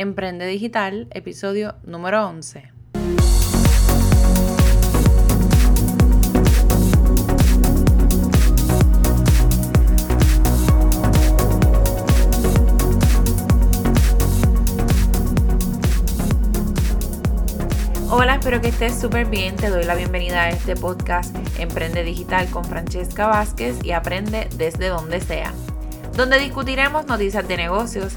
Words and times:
Emprende 0.00 0.46
Digital, 0.46 1.08
episodio 1.10 1.74
número 1.82 2.24
11. 2.24 2.70
Hola, 18.08 18.36
espero 18.36 18.60
que 18.60 18.68
estés 18.68 19.00
súper 19.00 19.26
bien. 19.26 19.56
Te 19.56 19.68
doy 19.68 19.82
la 19.82 19.96
bienvenida 19.96 20.44
a 20.44 20.50
este 20.50 20.76
podcast 20.76 21.34
Emprende 21.58 22.04
Digital 22.04 22.48
con 22.50 22.64
Francesca 22.64 23.26
Vázquez 23.26 23.84
y 23.84 23.90
aprende 23.90 24.48
desde 24.56 24.90
donde 24.90 25.20
sea, 25.20 25.52
donde 26.16 26.38
discutiremos 26.38 27.06
noticias 27.06 27.48
de 27.48 27.56
negocios 27.56 28.16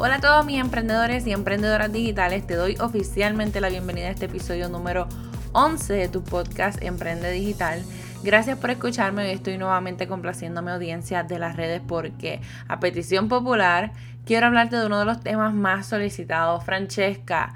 Hola 0.00 0.14
a 0.14 0.20
todos 0.20 0.46
mis 0.46 0.60
emprendedores 0.60 1.26
y 1.26 1.32
emprendedoras 1.32 1.92
digitales, 1.92 2.46
te 2.46 2.54
doy 2.54 2.76
oficialmente 2.78 3.60
la 3.60 3.68
bienvenida 3.68 4.06
a 4.06 4.10
este 4.10 4.26
episodio 4.26 4.68
número 4.68 5.08
11 5.54 5.92
de 5.92 6.08
tu 6.08 6.22
podcast 6.22 6.80
Emprende 6.80 7.32
Digital. 7.32 7.82
Gracias 8.22 8.56
por 8.58 8.70
escucharme 8.70 9.24
hoy 9.24 9.30
estoy 9.30 9.58
nuevamente 9.58 10.06
complaciendo 10.06 10.60
a 10.60 10.62
mi 10.62 10.70
audiencia 10.70 11.24
de 11.24 11.40
las 11.40 11.56
redes 11.56 11.82
porque 11.84 12.40
a 12.68 12.78
petición 12.78 13.28
popular 13.28 13.90
quiero 14.24 14.46
hablarte 14.46 14.76
de 14.76 14.86
uno 14.86 15.00
de 15.00 15.04
los 15.04 15.20
temas 15.20 15.52
más 15.52 15.88
solicitados. 15.88 16.64
Francesca, 16.64 17.54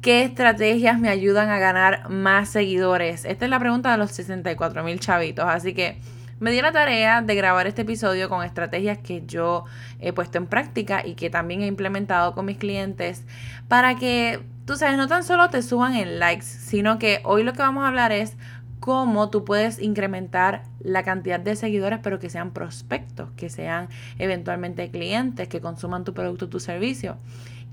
¿qué 0.00 0.24
estrategias 0.24 0.98
me 0.98 1.10
ayudan 1.10 1.48
a 1.48 1.60
ganar 1.60 2.08
más 2.08 2.48
seguidores? 2.48 3.24
Esta 3.24 3.44
es 3.44 3.50
la 3.52 3.60
pregunta 3.60 3.92
de 3.92 3.98
los 3.98 4.10
64 4.10 4.82
mil 4.82 4.98
chavitos, 4.98 5.44
así 5.46 5.74
que 5.74 6.00
me 6.40 6.52
di 6.52 6.60
la 6.60 6.72
tarea 6.72 7.22
de 7.22 7.34
grabar 7.34 7.66
este 7.66 7.82
episodio 7.82 8.28
con 8.28 8.44
estrategias 8.44 8.98
que 8.98 9.24
yo 9.26 9.64
he 9.98 10.12
puesto 10.12 10.38
en 10.38 10.46
práctica 10.46 11.04
y 11.04 11.14
que 11.14 11.30
también 11.30 11.62
he 11.62 11.66
implementado 11.66 12.34
con 12.34 12.46
mis 12.46 12.58
clientes 12.58 13.24
para 13.66 13.96
que, 13.96 14.40
tú 14.64 14.76
sabes, 14.76 14.96
no 14.96 15.08
tan 15.08 15.24
solo 15.24 15.50
te 15.50 15.62
suban 15.62 15.94
en 15.94 16.18
likes, 16.18 16.44
sino 16.44 16.98
que 16.98 17.20
hoy 17.24 17.42
lo 17.42 17.52
que 17.52 17.58
vamos 17.58 17.84
a 17.84 17.88
hablar 17.88 18.12
es 18.12 18.36
cómo 18.78 19.30
tú 19.30 19.44
puedes 19.44 19.80
incrementar 19.80 20.62
la 20.80 21.02
cantidad 21.02 21.40
de 21.40 21.56
seguidores, 21.56 21.98
pero 22.02 22.18
que 22.18 22.30
sean 22.30 22.52
prospectos, 22.52 23.30
que 23.36 23.50
sean 23.50 23.88
eventualmente 24.18 24.90
clientes, 24.90 25.48
que 25.48 25.60
consuman 25.60 26.04
tu 26.04 26.14
producto 26.14 26.48
tu 26.48 26.60
servicio, 26.60 27.16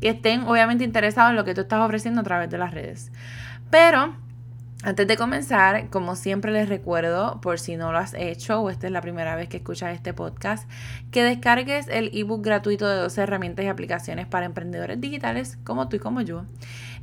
que 0.01 0.09
estén 0.09 0.43
obviamente 0.43 0.83
interesados 0.83 1.29
en 1.29 1.35
lo 1.35 1.45
que 1.45 1.53
tú 1.53 1.61
estás 1.61 1.79
ofreciendo 1.79 2.21
a 2.21 2.23
través 2.23 2.49
de 2.49 2.57
las 2.57 2.73
redes. 2.73 3.11
Pero 3.69 4.15
antes 4.85 5.07
de 5.07 5.17
comenzar, 5.17 5.89
como 5.89 6.15
siempre 6.15 6.51
les 6.51 6.69
recuerdo, 6.69 7.41
por 7.41 7.59
si 7.59 7.75
no 7.75 7.91
lo 7.91 7.97
has 7.97 8.13
hecho 8.13 8.61
o 8.61 8.69
esta 8.69 8.85
es 8.85 8.93
la 8.93 9.01
primera 9.01 9.35
vez 9.35 9.49
que 9.49 9.57
escuchas 9.57 9.95
este 9.95 10.13
podcast, 10.13 10.69
que 11.09 11.23
descargues 11.23 11.87
el 11.87 12.11
ebook 12.13 12.45
gratuito 12.45 12.87
de 12.87 12.97
12 12.97 13.19
herramientas 13.19 13.65
y 13.65 13.67
aplicaciones 13.67 14.27
para 14.27 14.45
emprendedores 14.45 15.01
digitales 15.01 15.57
como 15.63 15.89
tú 15.89 15.95
y 15.95 15.99
como 15.99 16.21
yo. 16.21 16.43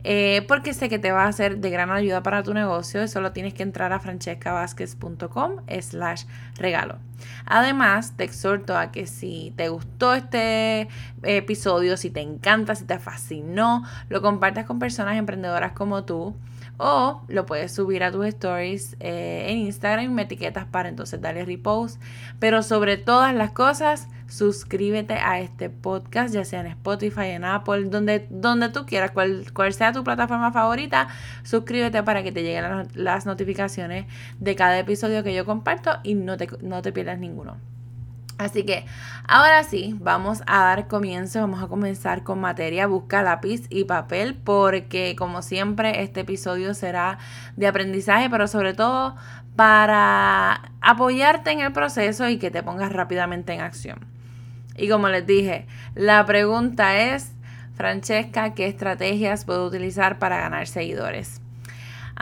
Eh, 0.05 0.45
porque 0.47 0.75
sé 0.75 0.89
que 0.89 1.01
te 1.01 1.11
va 1.11 1.27
a 1.27 1.33
ser 1.33 1.59
de 1.59 1.71
gran 1.71 1.91
ayuda 1.91 2.23
para 2.23 2.45
tu 2.45 2.55
negocio. 2.55 3.07
Solo 3.09 3.33
tienes 3.33 3.53
que 3.53 3.65
entrar 3.65 3.93
a 3.93 3.99
francescavázquez.com 3.99 5.57
slash 5.81 6.25
regalo. 6.55 6.99
Además, 7.47 8.17
te 8.17 8.23
exhorto 8.23 8.77
a 8.77 8.93
que 8.93 9.09
si 9.09 9.53
te 9.57 9.69
gustó 9.69 10.15
este 10.15 10.87
episodio, 11.25 11.97
si 11.97 12.11
te 12.11 12.21
encanta, 12.21 12.77
si 12.77 12.85
te 12.85 13.01
fascinó, 13.01 13.85
lo 14.09 14.23
compartas 14.23 14.67
con 14.67 14.79
personas 14.79 15.17
emprendedoras 15.17 15.73
como 15.73 16.05
tú 16.05 16.37
o 16.79 17.23
lo 17.29 17.47
puedes 17.47 17.73
subir 17.73 18.03
a 18.03 18.11
tus 18.11 18.27
stories 18.27 18.97
eh, 19.01 19.47
en 19.49 19.59
Instagram 19.59 20.05
y 20.05 20.09
me 20.09 20.23
etiquetas 20.23 20.67
para 20.67 20.89
entonces 20.89 21.21
darle 21.21 21.45
repost. 21.45 22.01
Pero 22.39 22.63
sobre 22.63 22.97
todas 22.97 23.35
las 23.35 23.53
cosas, 23.53 24.09
suscríbete 24.27 25.15
a 25.15 25.41
este 25.41 25.69
podcast, 25.69 26.35
ya 26.35 26.45
sea 26.45 26.61
en 26.61 26.69
Spotify, 26.69 27.27
en 27.27 27.45
Apple, 27.45 27.85
donde, 27.85 28.27
donde 28.31 28.71
tú 28.71 28.87
quieras, 28.87 29.11
cual, 29.11 29.45
sea 29.73 29.93
tu 29.93 30.03
plataforma 30.03 30.53
favorita, 30.53 31.09
suscríbete 31.43 32.03
para 32.03 32.23
que 32.23 32.33
te 32.33 32.43
lleguen 32.43 32.89
las, 32.95 33.27
notificaciones 33.27 34.07
de 34.41 34.57
cada 34.57 34.79
episodio 34.79 35.23
que 35.23 35.35
yo 35.35 35.45
comparto 35.45 35.91
y 36.03 36.15
no 36.15 36.37
te, 36.37 36.49
no 36.63 36.83
te 36.83 36.93
pierdas 36.93 37.19
ninguno. 37.19 37.72
Así 38.39 38.65
que 38.65 38.87
ahora 39.29 39.63
sí, 39.63 39.97
vamos 40.01 40.43
a 40.47 40.65
dar 40.65 40.89
comienzo, 40.89 41.41
vamos 41.41 41.63
a 41.63 41.69
comenzar 41.69 42.23
con 42.23 42.41
materia, 42.41 42.87
busca 42.87 43.23
lápiz 43.23 43.67
y 43.69 43.85
papel 43.85 44.35
porque 44.35 45.15
como 45.17 45.43
siempre 45.43 46.03
este 46.03 46.21
episodio 46.21 46.75
será 46.75 47.19
de 47.57 47.67
aprendizaje, 47.67 48.29
pero 48.31 48.49
sobre 48.49 48.75
todo 48.75 49.15
para 49.55 50.73
apoyarte 50.81 51.51
en 51.51 51.61
el 51.61 51.73
proceso 51.73 52.29
y 52.29 52.39
que 52.39 52.51
te 52.51 52.63
pongas 52.63 52.93
rápidamente 52.93 53.53
en 53.53 53.61
acción. 53.61 53.99
Y 54.77 54.89
como 54.89 55.09
les 55.09 55.27
dije, 55.27 55.67
la 55.95 56.25
pregunta 56.25 56.97
es, 56.97 57.33
Francesca, 57.75 58.55
¿qué 58.55 58.67
estrategias 58.67 59.45
puedo 59.45 59.67
utilizar 59.67 60.19
para 60.19 60.39
ganar 60.39 60.67
seguidores? 60.67 61.42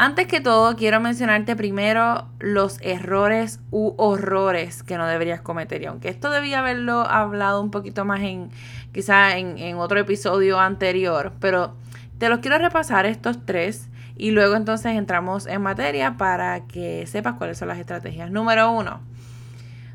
Antes 0.02 0.28
que 0.28 0.40
todo, 0.40 0.76
quiero 0.76 0.98
mencionarte 0.98 1.56
primero 1.56 2.26
los 2.38 2.80
errores 2.80 3.60
u 3.70 3.92
horrores 3.98 4.82
que 4.82 4.96
no 4.96 5.06
deberías 5.06 5.42
cometer. 5.42 5.82
Y 5.82 5.84
aunque 5.84 6.08
esto 6.08 6.30
debía 6.30 6.60
haberlo 6.60 7.00
hablado 7.00 7.60
un 7.60 7.70
poquito 7.70 8.06
más 8.06 8.20
en, 8.22 8.48
quizá 8.94 9.36
en, 9.36 9.58
en 9.58 9.76
otro 9.76 10.00
episodio 10.00 10.58
anterior, 10.58 11.34
pero 11.38 11.76
te 12.16 12.30
los 12.30 12.38
quiero 12.38 12.56
repasar 12.56 13.04
estos 13.04 13.44
tres 13.44 13.90
y 14.16 14.30
luego 14.30 14.56
entonces 14.56 14.96
entramos 14.96 15.46
en 15.46 15.60
materia 15.60 16.16
para 16.16 16.66
que 16.66 17.06
sepas 17.06 17.34
cuáles 17.34 17.58
son 17.58 17.68
las 17.68 17.76
estrategias. 17.76 18.30
Número 18.30 18.72
uno, 18.72 19.02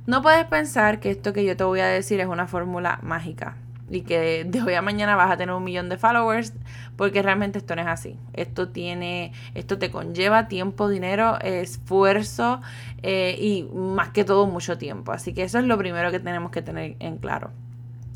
no 0.05 0.21
puedes 0.21 0.45
pensar 0.45 0.99
que 0.99 1.09
esto 1.09 1.33
que 1.33 1.43
yo 1.45 1.57
te 1.57 1.63
voy 1.63 1.79
a 1.79 1.87
decir 1.87 2.19
es 2.19 2.27
una 2.27 2.45
fórmula 2.45 2.99
mágica 3.01 3.57
y 3.89 4.01
que 4.01 4.45
de 4.45 4.61
hoy 4.61 4.73
a 4.73 4.81
mañana 4.81 5.15
vas 5.15 5.31
a 5.31 5.37
tener 5.37 5.53
un 5.53 5.63
millón 5.63 5.89
de 5.89 5.97
followers 5.97 6.53
porque 6.95 7.21
realmente 7.21 7.59
esto 7.59 7.75
no 7.75 7.81
es 7.81 7.87
así. 7.87 8.17
Esto 8.33 8.69
tiene 8.69 9.31
esto 9.53 9.77
te 9.77 9.91
conlleva 9.91 10.47
tiempo 10.47 10.89
dinero 10.89 11.39
esfuerzo 11.41 12.61
eh, 13.03 13.37
y 13.39 13.63
más 13.75 14.09
que 14.09 14.23
todo 14.23 14.47
mucho 14.47 14.77
tiempo. 14.77 15.11
Así 15.11 15.33
que 15.33 15.43
eso 15.43 15.59
es 15.59 15.65
lo 15.65 15.77
primero 15.77 16.11
que 16.11 16.19
tenemos 16.19 16.51
que 16.51 16.61
tener 16.61 16.95
en 16.99 17.17
claro. 17.17 17.51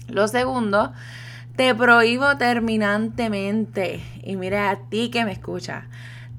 Lo 0.07 0.27
segundo 0.27 0.93
te 1.55 1.75
prohíbo 1.75 2.37
terminantemente. 2.37 4.01
Y 4.23 4.37
mira 4.37 4.69
a 4.69 4.77
ti 4.89 5.09
que 5.11 5.25
me 5.25 5.33
escucha 5.33 5.87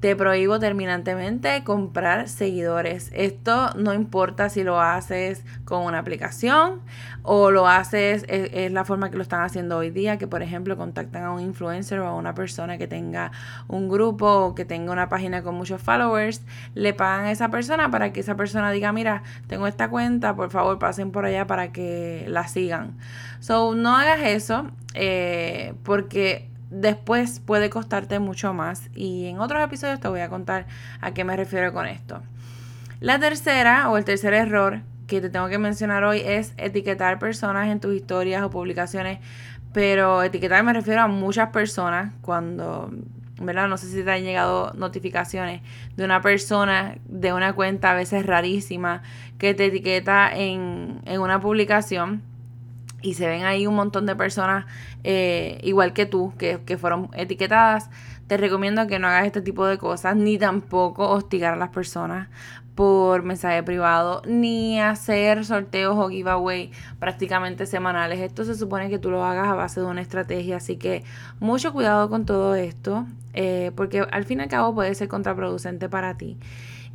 te 0.01 0.15
prohíbo 0.15 0.59
terminantemente 0.59 1.63
comprar 1.63 2.27
seguidores. 2.27 3.11
Esto 3.13 3.69
no 3.75 3.93
importa 3.93 4.49
si 4.49 4.63
lo 4.63 4.81
haces 4.81 5.43
con 5.63 5.83
una 5.83 5.99
aplicación 5.99 6.81
o 7.21 7.51
lo 7.51 7.67
haces, 7.67 8.25
es, 8.27 8.71
la 8.71 8.83
forma 8.83 9.11
que 9.11 9.17
lo 9.17 9.21
están 9.21 9.43
haciendo 9.43 9.77
hoy 9.77 9.91
día, 9.91 10.17
que 10.17 10.25
por 10.25 10.41
ejemplo 10.41 10.75
contactan 10.75 11.23
a 11.23 11.31
un 11.31 11.39
influencer 11.39 11.99
o 11.99 12.07
a 12.07 12.15
una 12.15 12.33
persona 12.33 12.79
que 12.79 12.87
tenga 12.87 13.31
un 13.67 13.89
grupo 13.89 14.25
o 14.25 14.55
que 14.55 14.65
tenga 14.65 14.91
una 14.91 15.07
página 15.07 15.43
con 15.43 15.53
muchos 15.53 15.79
followers, 15.79 16.41
le 16.73 16.95
pagan 16.95 17.25
a 17.25 17.31
esa 17.31 17.49
persona 17.49 17.91
para 17.91 18.11
que 18.11 18.21
esa 18.21 18.35
persona 18.35 18.71
diga, 18.71 18.91
mira, 18.91 19.21
tengo 19.45 19.67
esta 19.67 19.87
cuenta, 19.87 20.35
por 20.35 20.49
favor 20.49 20.79
pasen 20.79 21.11
por 21.11 21.25
allá 21.25 21.45
para 21.45 21.71
que 21.71 22.25
la 22.27 22.47
sigan. 22.47 22.97
So, 23.39 23.75
no 23.75 23.95
hagas 23.95 24.21
eso 24.23 24.71
eh, 24.95 25.75
porque 25.83 26.50
después 26.71 27.41
puede 27.41 27.69
costarte 27.69 28.17
mucho 28.17 28.53
más 28.53 28.89
y 28.95 29.27
en 29.27 29.39
otros 29.39 29.61
episodios 29.61 29.99
te 29.99 30.07
voy 30.07 30.21
a 30.21 30.29
contar 30.29 30.65
a 31.01 31.13
qué 31.13 31.23
me 31.23 31.35
refiero 31.35 31.71
con 31.73 31.85
esto. 31.85 32.21
La 32.99 33.19
tercera 33.19 33.89
o 33.89 33.97
el 33.97 34.05
tercer 34.05 34.33
error 34.33 34.81
que 35.05 35.21
te 35.21 35.29
tengo 35.29 35.49
que 35.49 35.57
mencionar 35.57 36.03
hoy 36.05 36.21
es 36.23 36.53
etiquetar 36.57 37.19
personas 37.19 37.67
en 37.67 37.79
tus 37.79 37.93
historias 37.93 38.41
o 38.43 38.49
publicaciones, 38.49 39.19
pero 39.73 40.23
etiquetar 40.23 40.63
me 40.63 40.71
refiero 40.71 41.01
a 41.01 41.07
muchas 41.07 41.49
personas 41.49 42.13
cuando, 42.21 42.89
¿verdad? 43.41 43.67
No 43.67 43.77
sé 43.77 43.87
si 43.87 44.03
te 44.03 44.11
han 44.11 44.23
llegado 44.23 44.71
notificaciones 44.73 45.61
de 45.97 46.05
una 46.05 46.21
persona 46.21 46.95
de 47.05 47.33
una 47.33 47.53
cuenta 47.53 47.91
a 47.91 47.95
veces 47.95 48.25
rarísima 48.25 49.01
que 49.37 49.53
te 49.53 49.65
etiqueta 49.65 50.33
en, 50.33 51.01
en 51.03 51.19
una 51.19 51.41
publicación 51.41 52.21
y 53.01 53.15
se 53.15 53.27
ven 53.27 53.43
ahí 53.43 53.67
un 53.67 53.75
montón 53.75 54.05
de 54.05 54.15
personas 54.15 54.65
eh, 55.03 55.59
igual 55.63 55.93
que 55.93 56.05
tú 56.05 56.33
que, 56.37 56.61
que, 56.65 56.77
fueron 56.77 57.09
etiquetadas, 57.13 57.89
te 58.27 58.37
recomiendo 58.37 58.87
que 58.87 58.99
no 58.99 59.07
hagas 59.07 59.25
este 59.25 59.41
tipo 59.41 59.65
de 59.65 59.77
cosas 59.77 60.15
ni 60.15 60.37
tampoco 60.37 61.09
hostigar 61.09 61.53
a 61.53 61.57
las 61.57 61.69
personas 61.69 62.29
por 62.75 63.23
mensaje 63.23 63.61
privado, 63.63 64.21
ni 64.25 64.79
hacer 64.79 65.45
sorteos 65.45 65.97
o 65.97 66.09
giveaway 66.09 66.71
prácticamente 66.99 67.65
semanales. 67.65 68.19
Esto 68.19 68.45
se 68.45 68.55
supone 68.55 68.89
que 68.89 68.97
tú 68.97 69.11
lo 69.11 69.23
hagas 69.25 69.49
a 69.49 69.55
base 69.55 69.81
de 69.81 69.85
una 69.85 70.01
estrategia, 70.01 70.57
así 70.57 70.77
que 70.77 71.03
mucho 71.39 71.73
cuidado 71.73 72.09
con 72.09 72.25
todo 72.25 72.55
esto, 72.55 73.05
eh, 73.33 73.71
porque 73.75 73.99
al 73.99 74.23
fin 74.23 74.39
y 74.39 74.43
al 74.43 74.49
cabo 74.49 74.73
puede 74.73 74.95
ser 74.95 75.09
contraproducente 75.09 75.89
para 75.89 76.17
ti. 76.17 76.37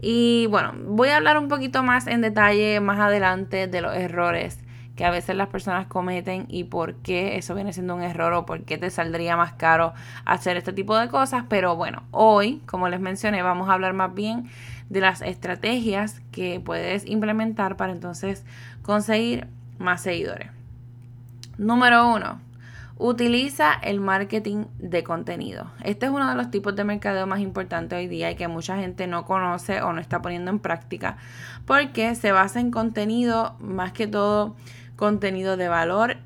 Y 0.01 0.47
bueno, 0.47 0.73
voy 0.87 1.09
a 1.11 1.17
hablar 1.17 1.39
un 1.39 1.49
poquito 1.49 1.83
más 1.83 2.07
en 2.07 2.21
detalle 2.21 2.81
más 2.81 2.99
adelante 2.99 3.67
de 3.67 3.81
los 3.81 3.95
errores 3.95 4.59
que 4.97 5.05
a 5.05 5.11
veces 5.11 5.37
las 5.37 5.49
personas 5.49 5.87
cometen 5.87 6.47
y 6.49 6.65
por 6.65 6.95
qué 6.97 7.37
eso 7.37 7.55
viene 7.55 7.73
siendo 7.73 7.95
un 7.95 8.03
error 8.03 8.33
o 8.33 8.47
por 8.47 8.65
qué 8.65 8.79
te 8.79 8.91
saldría 8.91 9.37
más 9.37 9.53
caro 9.53 9.93
hacer 10.25 10.57
este 10.57 10.73
tipo 10.73 10.97
de 10.97 11.09
cosas. 11.09 11.45
Pero 11.49 11.77
bueno, 11.77 12.03
hoy, 12.11 12.63
como 12.67 12.89
les 12.89 12.99
mencioné, 12.99 13.43
vamos 13.43 13.69
a 13.69 13.75
hablar 13.75 13.93
más 13.93 14.15
bien 14.15 14.51
de 14.89 15.01
las 15.01 15.21
estrategias 15.21 16.21
que 16.33 16.61
puedes 16.65 17.07
implementar 17.07 17.77
para 17.77 17.93
entonces 17.93 18.45
conseguir 18.83 19.47
más 19.79 20.01
seguidores. 20.01 20.51
Número 21.59 22.09
uno, 22.09 22.41
utiliza 22.99 23.75
el 23.75 24.01
marketing 24.01 24.65
de 24.79 25.05
contenido. 25.05 25.71
Este 25.85 26.07
es 26.07 26.13
uno 26.13 26.29
de 26.29 26.35
los 26.35 26.51
tipos 26.51 26.75
de 26.75 26.85
mercadeo 26.85 27.27
más 27.27 27.41
importantes 27.41 27.99
hoy 27.99 28.07
día 28.07 28.31
y 28.31 28.37
que 28.37 28.49
mucha 28.49 28.77
gente 28.79 29.07
no 29.07 29.27
conoce 29.27 29.83
o 29.83 29.93
no 29.93 30.01
está 30.01 30.23
poniendo 30.23 30.51
en 30.51 30.59
práctica 30.59 31.19
porque 31.67 32.15
se 32.15 32.33
basa 32.33 32.61
en 32.61 32.71
contenido, 32.71 33.57
más 33.61 33.93
que 33.93 34.07
todo 34.07 34.57
contenido 34.97 35.57
de 35.57 35.69
valor 35.69 36.17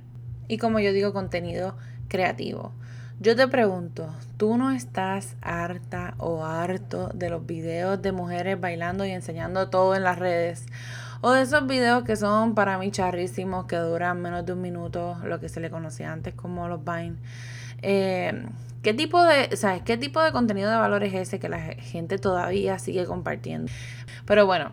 y 0.49 0.59
como 0.59 0.81
yo 0.81 0.93
digo, 0.93 1.13
contenido 1.13 1.77
creativo. 2.09 2.73
Yo 3.21 3.37
te 3.37 3.47
pregunto, 3.49 4.15
¿tú 4.39 4.57
no 4.57 4.71
estás 4.71 5.37
harta 5.43 6.15
o 6.17 6.45
harto 6.45 7.11
de 7.15 7.29
los 7.29 7.45
videos 7.45 8.01
de 8.01 8.13
mujeres 8.13 8.59
bailando 8.59 9.05
y 9.05 9.11
enseñando 9.11 9.69
todo 9.69 9.95
en 9.95 10.05
las 10.05 10.19
redes? 10.19 10.65
O 11.21 11.33
de 11.33 11.43
esos 11.43 11.67
videos 11.67 12.03
que 12.05 12.17
son 12.17 12.55
para 12.55 12.79
mí 12.79 12.91
charrísimos, 12.91 13.67
que 13.67 13.77
duran 13.77 14.23
menos 14.23 14.47
de 14.47 14.55
un 14.55 14.63
minuto, 14.63 15.19
lo 15.23 15.39
que 15.39 15.51
se 15.51 15.61
le 15.61 15.69
conocía 15.69 16.13
antes 16.13 16.33
como 16.35 16.67
los 16.67 16.81
Vine. 16.83 17.17
Eh, 17.83 18.47
¿Qué 18.83 18.95
tipo 18.95 19.23
de, 19.23 19.55
sabes, 19.59 19.83
qué 19.83 19.99
tipo 19.99 20.23
de 20.23 20.33
contenido 20.33 20.71
de 20.71 20.77
valor 20.77 21.05
es 21.05 21.13
ese 21.13 21.39
que 21.39 21.51
la 21.51 21.61
gente 21.61 22.17
todavía 22.17 22.79
sigue 22.79 23.05
compartiendo? 23.05 23.71
Pero 24.25 24.47
bueno, 24.47 24.73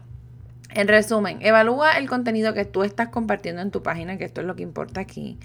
en 0.78 0.88
resumen, 0.88 1.40
evalúa 1.42 1.98
el 1.98 2.08
contenido 2.08 2.54
que 2.54 2.64
tú 2.64 2.84
estás 2.84 3.10
compartiendo 3.10 3.64
en 3.64 3.72
tu 3.72 3.82
página, 3.82 4.20
que 4.20 4.26
esto 4.26 4.42
es 4.42 4.48
lo 4.48 4.56
que 4.56 4.62
importa 4.62 5.02
aquí. 5.02 5.40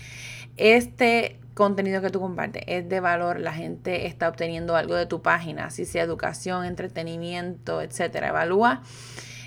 Este 0.58 1.38
contenido 1.54 2.02
que 2.02 2.10
tú 2.10 2.20
compartes 2.20 2.64
es 2.66 2.86
de 2.86 3.00
valor, 3.00 3.40
la 3.40 3.54
gente 3.54 4.06
está 4.06 4.28
obteniendo 4.28 4.76
algo 4.76 4.94
de 4.94 5.06
tu 5.06 5.22
página, 5.22 5.70
si 5.70 5.86
sea 5.86 6.02
educación, 6.02 6.66
entretenimiento, 6.66 7.80
etcétera. 7.80 8.28
Evalúa 8.28 8.82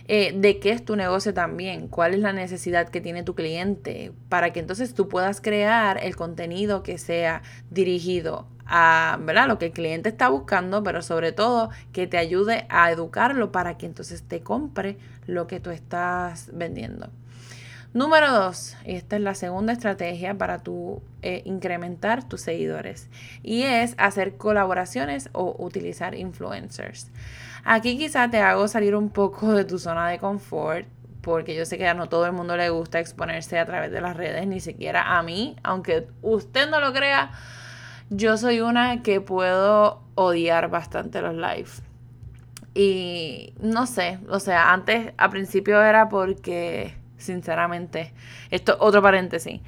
eh, 0.07 0.34
de 0.36 0.60
qué 0.60 0.72
es 0.72 0.86
tu 0.86 0.96
negocio 0.96 1.34
también, 1.34 1.88
cuál 1.88 2.13
es 2.13 2.19
la 2.19 2.31
necesidad 2.31 2.90
que 2.90 3.02
tiene 3.02 3.24
tu 3.24 3.34
cliente, 3.34 4.12
para 4.30 4.54
que 4.54 4.60
entonces 4.60 4.94
tú 4.94 5.07
puedas 5.07 5.42
crear 5.42 6.00
el 6.04 6.16
contenido 6.16 6.84
que 6.84 6.98
sea 6.98 7.42
dirigido 7.72 8.48
a 8.68 9.18
¿verdad? 9.22 9.48
lo 9.48 9.57
que 9.57 9.68
el 9.68 9.72
cliente 9.72 10.10
está 10.10 10.30
buscando, 10.30 10.84
pero 10.84 11.02
sobre 11.02 11.31
todo 11.31 11.69
que 11.92 12.07
te 12.07 12.18
ayude 12.18 12.66
a 12.69 12.92
educarlo 12.92 13.52
para 13.52 13.78
que 13.78 13.86
entonces 13.86 14.24
te 14.24 14.42
compre 14.42 14.98
lo 15.25 15.48
que 15.48 15.60
tú 15.60 15.72
estás 15.72 16.52
vendiendo. 16.54 17.10
Número 17.95 18.30
dos, 18.30 18.75
y 18.83 18.95
esta 18.95 19.15
es 19.15 19.21
la 19.21 19.36
segunda 19.36 19.71
estrategia 19.71 20.38
para 20.38 20.59
tu 20.59 21.01
eh, 21.21 21.44
incrementar 21.45 22.27
tus 22.27 22.42
seguidores, 22.42 23.09
y 23.42 23.62
es 23.62 23.95
hacer 23.97 24.36
colaboraciones 24.36 25.30
o 25.31 25.56
utilizar 25.57 26.13
influencers. 26.13 27.09
Aquí 27.63 27.97
quizá 27.97 28.30
te 28.30 28.42
hago 28.42 28.68
salir 28.68 28.97
un 28.97 29.12
poco 29.12 29.53
de 29.53 29.63
tu 29.63 29.80
zona 29.80 30.09
de 30.09 30.19
confort, 30.19 30.86
porque 31.21 31.56
yo 31.56 31.65
sé 31.65 31.77
que 31.77 31.88
a 31.88 31.94
no 31.94 32.09
todo 32.09 32.25
el 32.25 32.33
mundo 32.33 32.57
le 32.57 32.69
gusta 32.69 33.00
exponerse 33.00 33.57
a 33.59 33.65
través 33.65 33.94
de 33.94 34.01
las 34.01 34.18
redes, 34.18 34.45
ni 34.45 34.59
siquiera 34.59 35.18
a 35.18 35.24
mí, 35.24 35.56
aunque 35.63 36.09
usted 36.21 36.69
no 36.69 36.81
lo 36.81 36.92
crea, 36.92 37.31
yo 38.09 38.36
soy 38.36 38.59
una 38.59 39.03
que 39.03 39.21
puedo 39.21 40.03
odiar 40.15 40.69
bastante 40.69 41.21
los 41.21 41.33
lives. 41.33 41.81
Y 42.74 43.53
no 43.62 43.88
sé, 43.88 44.19
o 44.27 44.42
sea, 44.42 44.74
antes, 44.74 45.13
a 45.18 45.30
principio 45.30 45.81
era 45.81 46.09
porque 46.09 47.05
sinceramente. 47.17 48.13
Esto, 48.51 48.77
otro 48.79 49.01
paréntesis. 49.01 49.62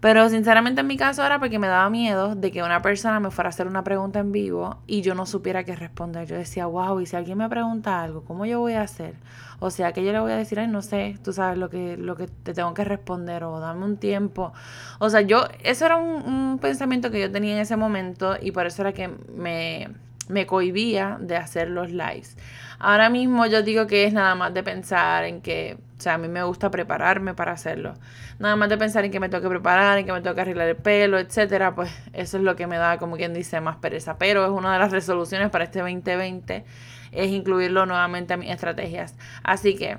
Pero 0.00 0.30
sinceramente 0.30 0.80
en 0.80 0.86
mi 0.86 0.96
caso 0.96 1.24
era 1.24 1.38
porque 1.38 1.58
me 1.58 1.66
daba 1.66 1.90
miedo 1.90 2.34
de 2.34 2.50
que 2.50 2.62
una 2.62 2.80
persona 2.80 3.20
me 3.20 3.30
fuera 3.30 3.48
a 3.48 3.50
hacer 3.50 3.66
una 3.66 3.84
pregunta 3.84 4.18
en 4.18 4.32
vivo 4.32 4.78
y 4.86 5.02
yo 5.02 5.14
no 5.14 5.26
supiera 5.26 5.64
qué 5.64 5.76
responder. 5.76 6.26
Yo 6.26 6.36
decía, 6.36 6.64
wow, 6.64 7.00
y 7.00 7.06
si 7.06 7.16
alguien 7.16 7.36
me 7.36 7.48
pregunta 7.50 8.00
algo, 8.00 8.24
¿cómo 8.24 8.46
yo 8.46 8.60
voy 8.60 8.72
a 8.72 8.82
hacer? 8.82 9.14
O 9.58 9.70
sea, 9.70 9.92
que 9.92 10.02
yo 10.02 10.12
le 10.12 10.20
voy 10.20 10.32
a 10.32 10.36
decir, 10.36 10.58
ay, 10.58 10.68
no 10.68 10.80
sé, 10.80 11.18
tú 11.22 11.34
sabes 11.34 11.58
lo 11.58 11.68
que, 11.68 11.98
lo 11.98 12.16
que 12.16 12.28
te 12.28 12.54
tengo 12.54 12.72
que 12.72 12.82
responder 12.82 13.44
o 13.44 13.60
dame 13.60 13.84
un 13.84 13.98
tiempo. 13.98 14.54
O 15.00 15.10
sea, 15.10 15.20
yo, 15.20 15.44
eso 15.62 15.84
era 15.84 15.96
un, 15.96 16.22
un 16.24 16.58
pensamiento 16.60 17.10
que 17.10 17.20
yo 17.20 17.30
tenía 17.30 17.52
en 17.52 17.60
ese 17.60 17.76
momento 17.76 18.36
y 18.40 18.52
por 18.52 18.64
eso 18.64 18.80
era 18.80 18.94
que 18.94 19.08
me, 19.36 19.88
me 20.30 20.46
cohibía 20.46 21.18
de 21.20 21.36
hacer 21.36 21.68
los 21.68 21.90
lives. 21.90 22.38
Ahora 22.78 23.10
mismo 23.10 23.44
yo 23.44 23.62
digo 23.62 23.86
que 23.86 24.04
es 24.04 24.14
nada 24.14 24.34
más 24.34 24.54
de 24.54 24.62
pensar 24.62 25.24
en 25.24 25.42
que, 25.42 25.76
o 26.00 26.02
sea, 26.02 26.14
a 26.14 26.18
mí 26.18 26.28
me 26.28 26.42
gusta 26.42 26.70
prepararme 26.70 27.34
para 27.34 27.52
hacerlo. 27.52 27.92
Nada 28.38 28.56
más 28.56 28.70
de 28.70 28.78
pensar 28.78 29.04
en 29.04 29.10
que 29.10 29.20
me 29.20 29.28
tengo 29.28 29.42
que 29.42 29.50
preparar, 29.50 29.98
en 29.98 30.06
que 30.06 30.12
me 30.14 30.22
tengo 30.22 30.34
que 30.34 30.40
arreglar 30.40 30.66
el 30.66 30.76
pelo, 30.76 31.18
etcétera, 31.18 31.74
pues 31.74 31.92
eso 32.14 32.38
es 32.38 32.42
lo 32.42 32.56
que 32.56 32.66
me 32.66 32.78
da, 32.78 32.96
como 32.96 33.16
quien 33.16 33.34
dice, 33.34 33.60
más 33.60 33.76
pereza. 33.76 34.16
Pero 34.16 34.42
es 34.46 34.50
una 34.50 34.72
de 34.72 34.78
las 34.78 34.92
resoluciones 34.92 35.50
para 35.50 35.64
este 35.64 35.80
2020, 35.80 36.64
es 37.12 37.30
incluirlo 37.30 37.84
nuevamente 37.84 38.32
a 38.32 38.38
mis 38.38 38.48
estrategias. 38.48 39.14
Así 39.42 39.76
que 39.76 39.98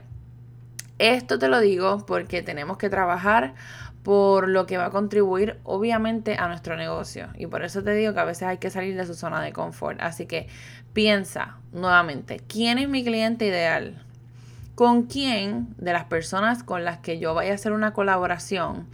esto 0.98 1.38
te 1.38 1.48
lo 1.48 1.60
digo 1.60 2.04
porque 2.08 2.42
tenemos 2.42 2.78
que 2.78 2.90
trabajar 2.90 3.54
por 4.02 4.48
lo 4.48 4.66
que 4.66 4.80
va 4.80 4.88
a 4.88 4.90
contribuir 4.90 5.60
obviamente 5.64 6.36
a 6.36 6.48
nuestro 6.48 6.78
negocio. 6.78 7.28
Y 7.38 7.46
por 7.46 7.64
eso 7.64 7.84
te 7.84 7.94
digo 7.94 8.16
que 8.16 8.22
a 8.22 8.26
veces 8.26 8.48
hay 8.48 8.58
que 8.58 8.72
salir 8.72 8.98
de 8.98 9.06
su 9.06 9.14
zona 9.14 9.40
de 9.40 9.54
confort. 9.54 10.02
Así 10.02 10.26
que 10.26 10.48
piensa 10.94 11.58
nuevamente, 11.72 12.42
¿quién 12.48 12.80
es 12.80 12.90
mi 12.90 13.04
cliente 13.04 13.46
ideal? 13.46 14.04
¿Con 14.76 15.04
quién 15.04 15.76
de 15.78 15.94
las 15.94 16.06
personas 16.06 16.64
con 16.64 16.84
las 16.86 17.00
que 17.00 17.20
yo 17.20 17.34
vaya 17.34 17.52
a 17.52 17.56
hacer 17.56 17.72
una 17.74 17.94
colaboración? 17.94 18.88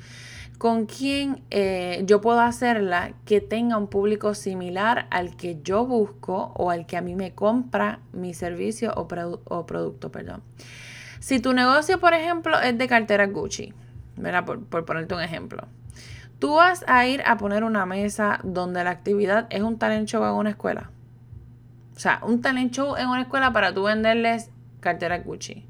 ¿Con 0.58 0.88
quién 0.88 1.44
eh, 1.52 2.02
yo 2.06 2.20
puedo 2.20 2.40
hacerla 2.40 3.14
que 3.26 3.42
tenga 3.42 3.78
un 3.78 3.88
público 3.88 4.34
similar 4.34 5.06
al 5.12 5.38
que 5.38 5.60
yo 5.62 5.86
busco 5.86 6.52
o 6.56 6.72
al 6.72 6.88
que 6.88 6.98
a 6.98 7.02
mí 7.02 7.16
me 7.16 7.36
compra 7.36 8.00
mi 8.12 8.34
servicio 8.34 8.92
o, 8.96 9.08
o 9.46 9.66
producto? 9.68 10.12
Perdón. 10.12 10.42
Si 11.20 11.40
tu 11.40 11.54
negocio, 11.54 12.00
por 12.00 12.14
ejemplo, 12.14 12.60
es 12.60 12.78
de 12.78 12.88
cartera 12.88 13.28
Gucci, 13.28 13.74
por, 14.46 14.86
ponerte 14.86 15.14
un 15.14 15.22
ejemplo. 15.22 15.68
Tú 16.40 16.56
vas 16.56 16.84
a 16.88 17.06
ir 17.08 17.24
a 17.26 17.38
poner 17.38 17.64
una 17.64 17.86
mesa 17.86 18.40
donde 18.44 18.84
la 18.84 18.92
actividad 18.92 19.48
es 19.50 19.62
un 19.62 19.78
talent 19.78 20.08
show 20.08 20.24
en 20.24 20.32
una 20.32 20.52
escuela. 20.52 20.92
O 21.96 22.00
sea, 22.00 22.20
un 22.24 22.42
talent 22.42 22.72
show 22.72 22.96
en 22.96 23.08
una 23.08 23.22
escuela 23.22 23.52
para 23.54 23.74
tú 23.74 23.84
venderles 23.84 24.52
cartera 24.80 25.19
Gucci. 25.19 25.68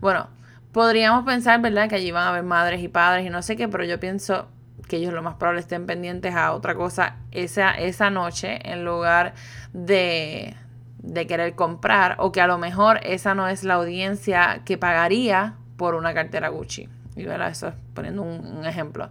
Bueno, 0.00 0.28
podríamos 0.72 1.24
pensar, 1.24 1.60
¿verdad? 1.60 1.88
Que 1.88 1.96
allí 1.96 2.10
van 2.10 2.24
a 2.24 2.28
haber 2.30 2.42
madres 2.42 2.82
y 2.82 2.88
padres 2.88 3.26
y 3.26 3.30
no 3.30 3.42
sé 3.42 3.56
qué, 3.56 3.68
pero 3.68 3.84
yo 3.84 3.98
pienso 3.98 4.48
que 4.88 4.98
ellos 4.98 5.12
lo 5.12 5.22
más 5.22 5.34
probable 5.34 5.60
estén 5.60 5.86
pendientes 5.86 6.34
a 6.34 6.52
otra 6.52 6.74
cosa 6.74 7.16
esa, 7.32 7.72
esa 7.72 8.10
noche 8.10 8.60
en 8.70 8.84
lugar 8.84 9.34
de, 9.72 10.54
de 10.98 11.26
querer 11.26 11.54
comprar 11.54 12.16
o 12.18 12.32
que 12.32 12.40
a 12.40 12.46
lo 12.46 12.58
mejor 12.58 13.00
esa 13.02 13.34
no 13.34 13.48
es 13.48 13.64
la 13.64 13.74
audiencia 13.74 14.62
que 14.64 14.78
pagaría 14.78 15.54
por 15.76 15.94
una 15.94 16.14
cartera 16.14 16.48
Gucci. 16.48 16.88
Y 17.16 17.24
¿verdad? 17.24 17.50
eso 17.50 17.68
es 17.68 17.74
poniendo 17.94 18.22
un, 18.22 18.64
ejemplo. 18.66 19.10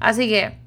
Así 0.00 0.28
que 0.28 0.58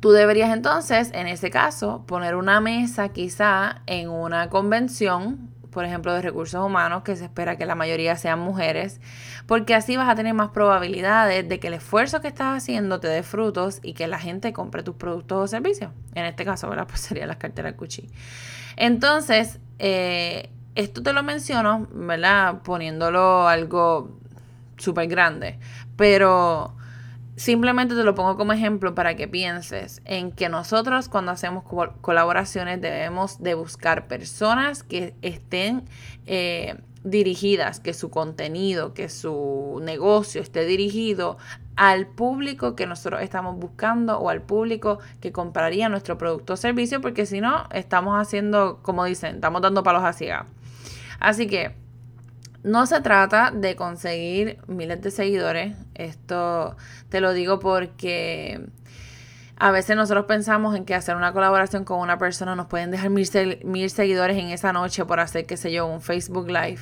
tú 0.00 0.10
deberías 0.10 0.52
entonces, 0.52 1.10
en 1.14 1.26
ese 1.28 1.50
caso, 1.50 2.04
poner 2.06 2.34
una 2.34 2.60
mesa 2.60 3.10
quizá 3.10 3.82
en 3.86 4.08
una 4.08 4.48
convención, 4.48 5.50
por 5.76 5.84
ejemplo, 5.84 6.14
de 6.14 6.22
recursos 6.22 6.64
humanos, 6.64 7.02
que 7.02 7.16
se 7.16 7.24
espera 7.26 7.58
que 7.58 7.66
la 7.66 7.74
mayoría 7.74 8.16
sean 8.16 8.38
mujeres, 8.38 8.98
porque 9.44 9.74
así 9.74 9.94
vas 9.94 10.08
a 10.08 10.14
tener 10.14 10.32
más 10.32 10.48
probabilidades 10.48 11.46
de 11.46 11.60
que 11.60 11.66
el 11.66 11.74
esfuerzo 11.74 12.22
que 12.22 12.28
estás 12.28 12.56
haciendo 12.56 12.98
te 12.98 13.08
dé 13.08 13.22
frutos 13.22 13.80
y 13.82 13.92
que 13.92 14.06
la 14.06 14.18
gente 14.18 14.54
compre 14.54 14.82
tus 14.82 14.96
productos 14.96 15.36
o 15.36 15.46
servicios. 15.46 15.90
En 16.14 16.24
este 16.24 16.46
caso, 16.46 16.70
¿verdad? 16.70 16.86
Pues 16.88 17.00
serían 17.02 17.28
las 17.28 17.36
carteras 17.36 17.76
Gucci. 17.76 18.08
Entonces, 18.76 19.58
eh, 19.78 20.48
esto 20.76 21.02
te 21.02 21.12
lo 21.12 21.22
menciono, 21.22 21.86
¿verdad? 21.92 22.62
Poniéndolo 22.62 23.46
algo 23.46 24.18
súper 24.78 25.08
grande. 25.08 25.58
Pero 25.94 26.74
simplemente 27.36 27.94
te 27.94 28.02
lo 28.02 28.14
pongo 28.14 28.36
como 28.36 28.52
ejemplo 28.52 28.94
para 28.94 29.14
que 29.14 29.28
pienses 29.28 30.00
en 30.04 30.32
que 30.32 30.48
nosotros 30.48 31.08
cuando 31.08 31.32
hacemos 31.32 31.64
colaboraciones 32.00 32.80
debemos 32.80 33.42
de 33.42 33.54
buscar 33.54 34.08
personas 34.08 34.82
que 34.82 35.14
estén 35.22 35.84
eh, 36.26 36.76
dirigidas, 37.04 37.78
que 37.78 37.94
su 37.94 38.10
contenido, 38.10 38.94
que 38.94 39.08
su 39.08 39.80
negocio 39.82 40.40
esté 40.40 40.64
dirigido 40.64 41.36
al 41.76 42.06
público 42.06 42.74
que 42.74 42.86
nosotros 42.86 43.20
estamos 43.20 43.56
buscando 43.58 44.18
o 44.18 44.30
al 44.30 44.40
público 44.40 44.98
que 45.20 45.30
compraría 45.30 45.90
nuestro 45.90 46.16
producto 46.16 46.54
o 46.54 46.56
servicio, 46.56 47.02
porque 47.02 47.26
si 47.26 47.42
no, 47.42 47.68
estamos 47.70 48.18
haciendo, 48.18 48.80
como 48.82 49.04
dicen, 49.04 49.36
estamos 49.36 49.60
dando 49.60 49.82
palos 49.82 50.02
a 50.02 50.14
ciega. 50.14 50.46
Así 51.20 51.46
que 51.46 51.74
no 52.66 52.84
se 52.86 53.00
trata 53.00 53.52
de 53.52 53.76
conseguir 53.76 54.58
miles 54.66 55.00
de 55.00 55.12
seguidores. 55.12 55.76
Esto 55.94 56.76
te 57.08 57.20
lo 57.20 57.32
digo 57.32 57.60
porque 57.60 58.60
a 59.56 59.70
veces 59.70 59.94
nosotros 59.94 60.26
pensamos 60.26 60.74
en 60.74 60.84
que 60.84 60.96
hacer 60.96 61.14
una 61.14 61.32
colaboración 61.32 61.84
con 61.84 62.00
una 62.00 62.18
persona 62.18 62.56
nos 62.56 62.66
pueden 62.66 62.90
dejar 62.90 63.10
mil, 63.10 63.28
mil 63.64 63.88
seguidores 63.88 64.36
en 64.36 64.48
esa 64.48 64.72
noche 64.72 65.04
por 65.04 65.20
hacer, 65.20 65.46
qué 65.46 65.56
sé 65.56 65.70
yo, 65.70 65.86
un 65.86 66.00
Facebook 66.00 66.48
Live. 66.48 66.80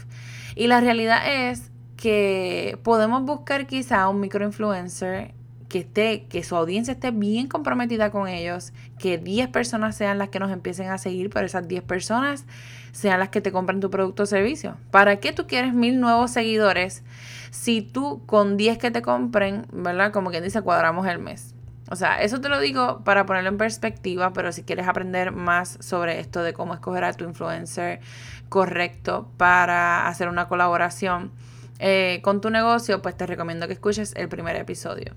Y 0.57 0.69
la 0.69 0.81
realidad 0.81 1.51
es 1.51 1.71
que 1.99 2.79
podemos 2.83 3.23
buscar 3.23 3.67
quizá 3.67 4.09
un 4.09 4.21
microinfluencer 4.21 5.35
que 5.75 5.81
esté, 5.81 6.27
que 6.29 6.45
su 6.45 6.55
audiencia 6.55 6.93
esté 6.93 7.11
bien 7.11 7.49
comprometida 7.49 8.13
con 8.13 8.29
ellos, 8.29 8.73
que 8.97 9.19
10 9.19 9.49
personas 9.49 9.97
sean 9.97 10.19
las 10.19 10.29
que 10.29 10.39
nos 10.39 10.53
empiecen 10.53 10.89
a 10.89 10.99
seguir, 10.99 11.31
pero 11.31 11.47
esas 11.47 11.67
10 11.67 11.83
personas 11.83 12.45
sean 12.93 13.19
las 13.19 13.31
que 13.31 13.41
te 13.41 13.51
compren 13.51 13.81
tu 13.81 13.91
producto 13.91 14.23
o 14.23 14.27
servicio. 14.27 14.77
¿Para 14.93 15.17
qué 15.17 15.33
tú 15.33 15.49
quieres 15.49 15.75
mil 15.75 15.99
nuevos 15.99 16.31
seguidores 16.31 17.03
si 17.51 17.83
tú 17.83 18.25
con 18.25 18.57
10 18.57 18.79
que 18.79 18.93
te 18.93 19.03
compren, 19.03 19.67
¿verdad? 19.73 20.13
Como 20.13 20.31
quien 20.31 20.45
dice, 20.45 20.63
cuadramos 20.63 21.09
el 21.09 21.19
mes. 21.19 21.57
O 21.91 21.97
sea, 21.97 22.23
eso 22.23 22.41
te 22.41 22.49
lo 22.49 22.61
digo 22.61 23.03
para 23.03 23.27
ponerlo 23.27 23.49
en 23.49 23.59
perspectiva, 23.59 24.33
pero 24.33 24.53
si 24.53 24.63
quieres 24.63 24.87
aprender 24.87 25.33
más 25.33 25.77
sobre 25.81 26.21
esto 26.21 26.45
de 26.45 26.53
cómo 26.53 26.75
escoger 26.75 27.03
a 27.03 27.15
tu 27.15 27.25
influencer 27.25 27.99
correcto 28.49 29.29
para 29.39 30.07
hacer 30.07 30.29
una 30.29 30.47
colaboración 30.47 31.33
eh, 31.81 32.21
con 32.23 32.41
tu 32.41 32.51
negocio, 32.51 33.03
pues 33.03 33.17
te 33.17 33.27
recomiendo 33.27 33.67
que 33.67 33.73
escuches 33.73 34.15
el 34.15 34.29
primer 34.29 34.55
episodio. 34.55 35.15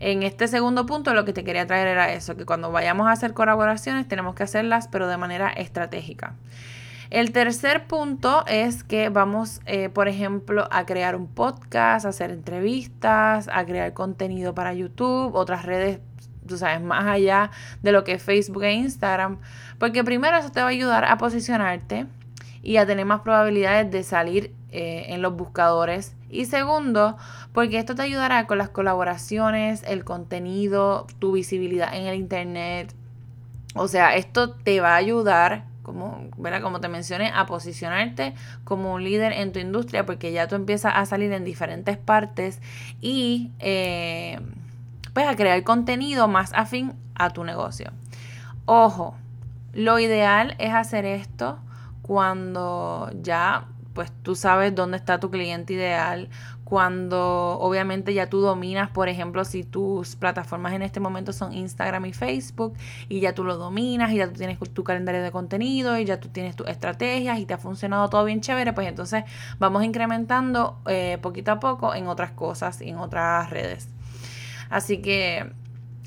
En 0.00 0.22
este 0.22 0.48
segundo 0.48 0.86
punto 0.86 1.14
lo 1.14 1.24
que 1.24 1.32
te 1.32 1.44
quería 1.44 1.66
traer 1.66 1.88
era 1.88 2.12
eso, 2.12 2.36
que 2.36 2.44
cuando 2.44 2.70
vayamos 2.70 3.06
a 3.06 3.12
hacer 3.12 3.34
colaboraciones 3.34 4.08
tenemos 4.08 4.34
que 4.34 4.42
hacerlas 4.42 4.88
pero 4.88 5.08
de 5.08 5.16
manera 5.16 5.50
estratégica. 5.50 6.34
El 7.10 7.32
tercer 7.32 7.86
punto 7.86 8.44
es 8.46 8.82
que 8.82 9.08
vamos, 9.08 9.60
eh, 9.66 9.88
por 9.88 10.08
ejemplo, 10.08 10.66
a 10.70 10.84
crear 10.84 11.14
un 11.14 11.28
podcast, 11.28 12.06
a 12.06 12.08
hacer 12.08 12.30
entrevistas, 12.30 13.48
a 13.52 13.64
crear 13.64 13.92
contenido 13.92 14.54
para 14.54 14.74
YouTube, 14.74 15.34
otras 15.34 15.64
redes, 15.64 16.00
tú 16.46 16.58
sabes, 16.58 16.80
más 16.80 17.06
allá 17.06 17.50
de 17.82 17.92
lo 17.92 18.02
que 18.02 18.14
es 18.14 18.22
Facebook 18.22 18.64
e 18.64 18.72
Instagram. 18.72 19.38
Porque 19.78 20.02
primero 20.02 20.36
eso 20.36 20.50
te 20.50 20.60
va 20.60 20.66
a 20.66 20.70
ayudar 20.70 21.04
a 21.04 21.16
posicionarte 21.18 22.06
y 22.62 22.78
a 22.78 22.86
tener 22.86 23.04
más 23.04 23.20
probabilidades 23.20 23.90
de 23.92 24.02
salir 24.02 24.52
eh, 24.70 25.06
en 25.10 25.22
los 25.22 25.36
buscadores. 25.36 26.16
Y 26.30 26.46
segundo, 26.46 27.16
porque 27.54 27.78
esto 27.78 27.94
te 27.94 28.02
ayudará 28.02 28.48
con 28.48 28.58
las 28.58 28.68
colaboraciones, 28.68 29.84
el 29.86 30.04
contenido, 30.04 31.06
tu 31.20 31.30
visibilidad 31.30 31.94
en 31.94 32.06
el 32.06 32.16
Internet. 32.16 32.92
O 33.76 33.86
sea, 33.86 34.16
esto 34.16 34.50
te 34.50 34.80
va 34.80 34.94
a 34.94 34.96
ayudar, 34.96 35.64
como, 35.84 36.28
como 36.62 36.80
te 36.80 36.88
mencioné, 36.88 37.30
a 37.32 37.46
posicionarte 37.46 38.34
como 38.64 38.94
un 38.94 39.04
líder 39.04 39.32
en 39.32 39.52
tu 39.52 39.60
industria, 39.60 40.04
porque 40.04 40.32
ya 40.32 40.48
tú 40.48 40.56
empiezas 40.56 40.94
a 40.96 41.06
salir 41.06 41.32
en 41.32 41.44
diferentes 41.44 41.96
partes 41.96 42.60
y 43.00 43.52
eh, 43.60 44.40
pues 45.12 45.28
a 45.28 45.36
crear 45.36 45.62
contenido 45.62 46.26
más 46.26 46.52
afín 46.54 46.92
a 47.14 47.30
tu 47.30 47.44
negocio. 47.44 47.92
Ojo, 48.66 49.14
lo 49.72 50.00
ideal 50.00 50.56
es 50.58 50.74
hacer 50.74 51.04
esto 51.04 51.60
cuando 52.02 53.12
ya 53.22 53.68
pues 53.94 54.10
tú 54.22 54.34
sabes 54.34 54.74
dónde 54.74 54.96
está 54.96 55.20
tu 55.20 55.30
cliente 55.30 55.72
ideal, 55.72 56.28
cuando 56.74 57.56
obviamente 57.60 58.14
ya 58.14 58.28
tú 58.28 58.40
dominas, 58.40 58.90
por 58.90 59.08
ejemplo, 59.08 59.44
si 59.44 59.62
tus 59.62 60.16
plataformas 60.16 60.72
en 60.72 60.82
este 60.82 60.98
momento 60.98 61.32
son 61.32 61.52
Instagram 61.52 62.06
y 62.06 62.12
Facebook 62.12 62.74
y 63.08 63.20
ya 63.20 63.32
tú 63.32 63.44
lo 63.44 63.56
dominas 63.56 64.10
y 64.10 64.16
ya 64.16 64.26
tú 64.26 64.32
tienes 64.32 64.58
tu 64.58 64.82
calendario 64.82 65.22
de 65.22 65.30
contenido 65.30 65.96
y 65.96 66.04
ya 66.04 66.18
tú 66.18 66.30
tienes 66.30 66.56
tus 66.56 66.66
estrategias 66.66 67.38
y 67.38 67.46
te 67.46 67.54
ha 67.54 67.58
funcionado 67.58 68.10
todo 68.10 68.24
bien 68.24 68.40
chévere, 68.40 68.72
pues 68.72 68.88
entonces 68.88 69.22
vamos 69.60 69.84
incrementando 69.84 70.80
eh, 70.86 71.18
poquito 71.22 71.52
a 71.52 71.60
poco 71.60 71.94
en 71.94 72.08
otras 72.08 72.32
cosas 72.32 72.82
y 72.82 72.88
en 72.88 72.98
otras 72.98 73.50
redes. 73.50 73.86
Así 74.68 74.98
que 74.98 75.52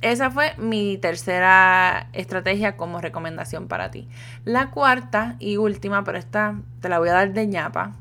esa 0.02 0.32
fue 0.32 0.54
mi 0.58 0.98
tercera 0.98 2.10
estrategia 2.12 2.76
como 2.76 3.00
recomendación 3.00 3.70
para 3.70 3.90
ti. 3.90 4.10
La 4.44 4.70
cuarta 4.72 5.38
y 5.40 5.56
última, 5.56 6.04
pero 6.04 6.18
esta 6.18 6.56
te 6.82 6.90
la 6.90 7.00
voy 7.00 7.08
a 7.08 7.14
dar 7.14 7.32
de 7.32 7.48
ñapa, 7.48 7.94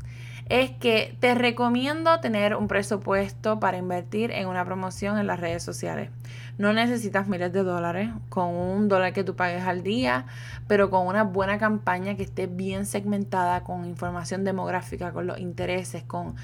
es 0.49 0.71
que 0.71 1.17
te 1.19 1.35
recomiendo 1.35 2.21
tener 2.21 2.55
un 2.55 2.69
presupuesto 2.69 3.59
para 3.59 3.79
invertir 3.79 4.31
en 4.31 4.47
una 4.49 4.65
promoción 4.65 5.19
en 5.19 5.27
las 5.27 5.41
redes 5.41 5.63
sociales. 5.63 6.11
No 6.59 6.73
necesitas 6.73 7.29
miles 7.29 7.53
de 7.53 7.65
dólares, 7.65 8.11
con 8.31 8.55
un 8.55 8.89
dólar 8.89 9.13
que 9.13 9.25
tú 9.25 9.35
pagues 9.35 9.65
al 9.65 9.83
día, 9.83 10.25
pero 10.69 10.89
con 10.89 11.07
una 11.07 11.25
buena 11.25 11.59
campaña 11.59 12.17
que 12.17 12.23
esté 12.23 12.47
bien 12.47 12.87
segmentada, 12.87 13.63
con 13.63 13.85
información 13.85 14.45
demográfica, 14.45 15.13
con 15.13 15.27
los 15.27 15.39
intereses, 15.39 16.05
con, 16.05 16.37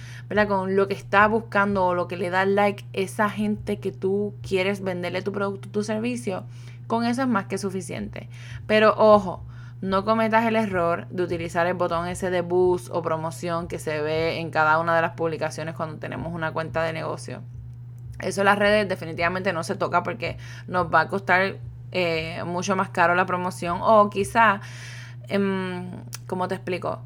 con 0.49 0.77
lo 0.77 0.89
que 0.89 0.95
está 0.95 1.29
buscando 1.29 1.87
o 1.87 1.95
lo 1.95 2.09
que 2.09 2.17
le 2.17 2.29
da 2.29 2.45
like 2.45 2.85
esa 2.93 3.31
gente 3.31 3.79
que 3.79 3.93
tú 3.93 4.35
quieres 4.47 4.83
venderle 4.83 5.23
tu 5.23 5.33
producto, 5.33 5.71
tu 5.71 5.83
servicio. 5.83 6.45
Con 6.89 7.05
eso 7.05 7.23
es 7.23 7.29
más 7.29 7.47
que 7.47 7.57
suficiente. 7.57 8.29
Pero 8.67 8.95
ojo, 8.99 9.45
no 9.83 10.05
cometas 10.05 10.47
el 10.47 10.55
error 10.55 11.09
de 11.11 11.25
utilizar 11.25 11.67
el 11.67 11.75
botón 11.75 12.07
ese 12.07 12.31
de 12.31 12.41
boost 12.41 12.89
o 12.93 13.03
promoción 13.03 13.67
que 13.67 13.81
se 13.81 14.01
ve 14.01 14.39
en 14.39 14.51
cada 14.53 14.79
una 14.79 14.95
de 14.95 15.03
las 15.03 15.15
publicaciones 15.17 15.75
cuando 15.75 15.99
tenemos 15.99 16.33
una 16.33 16.53
cuenta 16.53 16.85
de 16.85 16.93
negocio. 16.93 17.43
Eso 18.21 18.43
en 18.43 18.45
las 18.45 18.59
redes 18.59 18.89
definitivamente 18.89 19.53
no 19.53 19.65
se 19.65 19.75
toca 19.75 20.05
porque 20.05 20.39
nos 20.69 20.87
va 20.87 21.01
a 21.01 21.09
costar 21.09 21.57
eh, 21.91 22.45
mucho 22.47 22.77
más 22.77 22.91
caro 22.91 23.17
la 23.17 23.27
promoción 23.27 23.81
o 23.83 24.09
quizá, 24.09 24.61
em, 25.27 25.91
¿cómo 26.29 26.47
te 26.47 26.55
explico? 26.55 27.03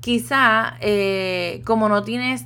Quizá 0.00 0.76
eh, 0.80 1.62
como 1.64 1.88
no 1.88 2.02
tienes 2.02 2.44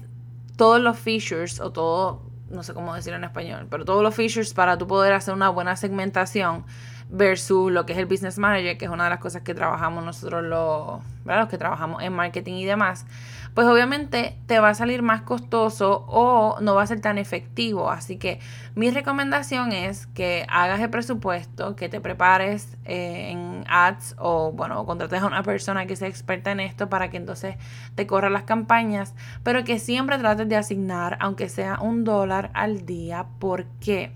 todos 0.57 0.81
los 0.81 0.97
features 0.97 1.59
o 1.59 1.73
todo, 1.73 2.31
no 2.49 2.63
sé 2.63 2.75
cómo 2.75 2.95
decirlo 2.95 3.17
en 3.17 3.25
español, 3.25 3.67
pero 3.69 3.85
todos 3.85 4.05
los 4.05 4.15
features 4.15 4.55
para 4.55 4.79
tú 4.79 4.87
poder 4.87 5.15
hacer 5.15 5.35
una 5.35 5.49
buena 5.49 5.75
segmentación, 5.75 6.65
versus 7.09 7.71
lo 7.71 7.87
que 7.87 7.93
es 7.93 7.99
el 7.99 8.07
Business 8.07 8.39
Manager, 8.39 8.77
que 8.77 8.85
es 8.87 8.91
una 8.91 9.05
de 9.05 9.11
las 9.11 9.19
cosas 9.19 9.43
que 9.43 9.55
trabajamos 9.55 10.05
nosotros 10.05 10.43
los, 10.43 11.01
los 11.25 11.49
que 11.49 11.59
trabajamos 11.59 12.03
en 12.03 12.13
marketing 12.13 12.55
y 12.55 12.65
demás, 12.65 13.07
pues 13.55 13.69
obviamente 13.69 14.37
te 14.47 14.59
va 14.59 14.71
a 14.71 14.75
salir 14.75 15.03
más 15.03 15.23
costoso 15.23 16.05
o 16.09 16.59
no 16.61 16.75
va 16.75 16.83
a 16.83 16.87
ser 16.87 17.01
tan 17.01 17.19
efectivo. 17.19 17.89
Así 17.91 18.17
que 18.17 18.41
mi 18.75 18.91
recomendación 18.91 19.73
es 19.73 20.07
que 20.09 20.45
hagas 20.49 20.81
el 20.81 20.91
presupuesto, 20.91 21.77
que 21.77 21.89
te 21.89 22.01
prepares 22.01 22.77
eh, 22.85 23.31
en 23.31 23.65
ads 23.69 24.17
o 24.19 24.51
bueno, 24.53 24.85
contrates 24.87 25.23
a 25.23 25.27
una 25.27 25.45
persona 25.45 25.87
que 25.87 25.95
sea 25.95 26.09
experta 26.09 26.51
en 26.51 26.59
esto 26.59 26.89
para 26.89 27.11
que 27.11 27.17
entonces 27.17 27.57
te 27.95 28.09
corra 28.09 28.29
las 28.29 28.43
campañas, 28.43 29.15
pero 29.45 29.63
que 29.63 29.79
siempre 29.79 30.19
trates 30.19 30.49
de 30.49 30.57
asignar, 30.57 31.17
aunque 31.21 31.49
sea 31.49 31.79
un 31.81 32.03
dólar 32.03 32.51
al 32.55 32.85
día. 32.85 33.27
¿Por 33.39 33.67
qué? 33.81 34.13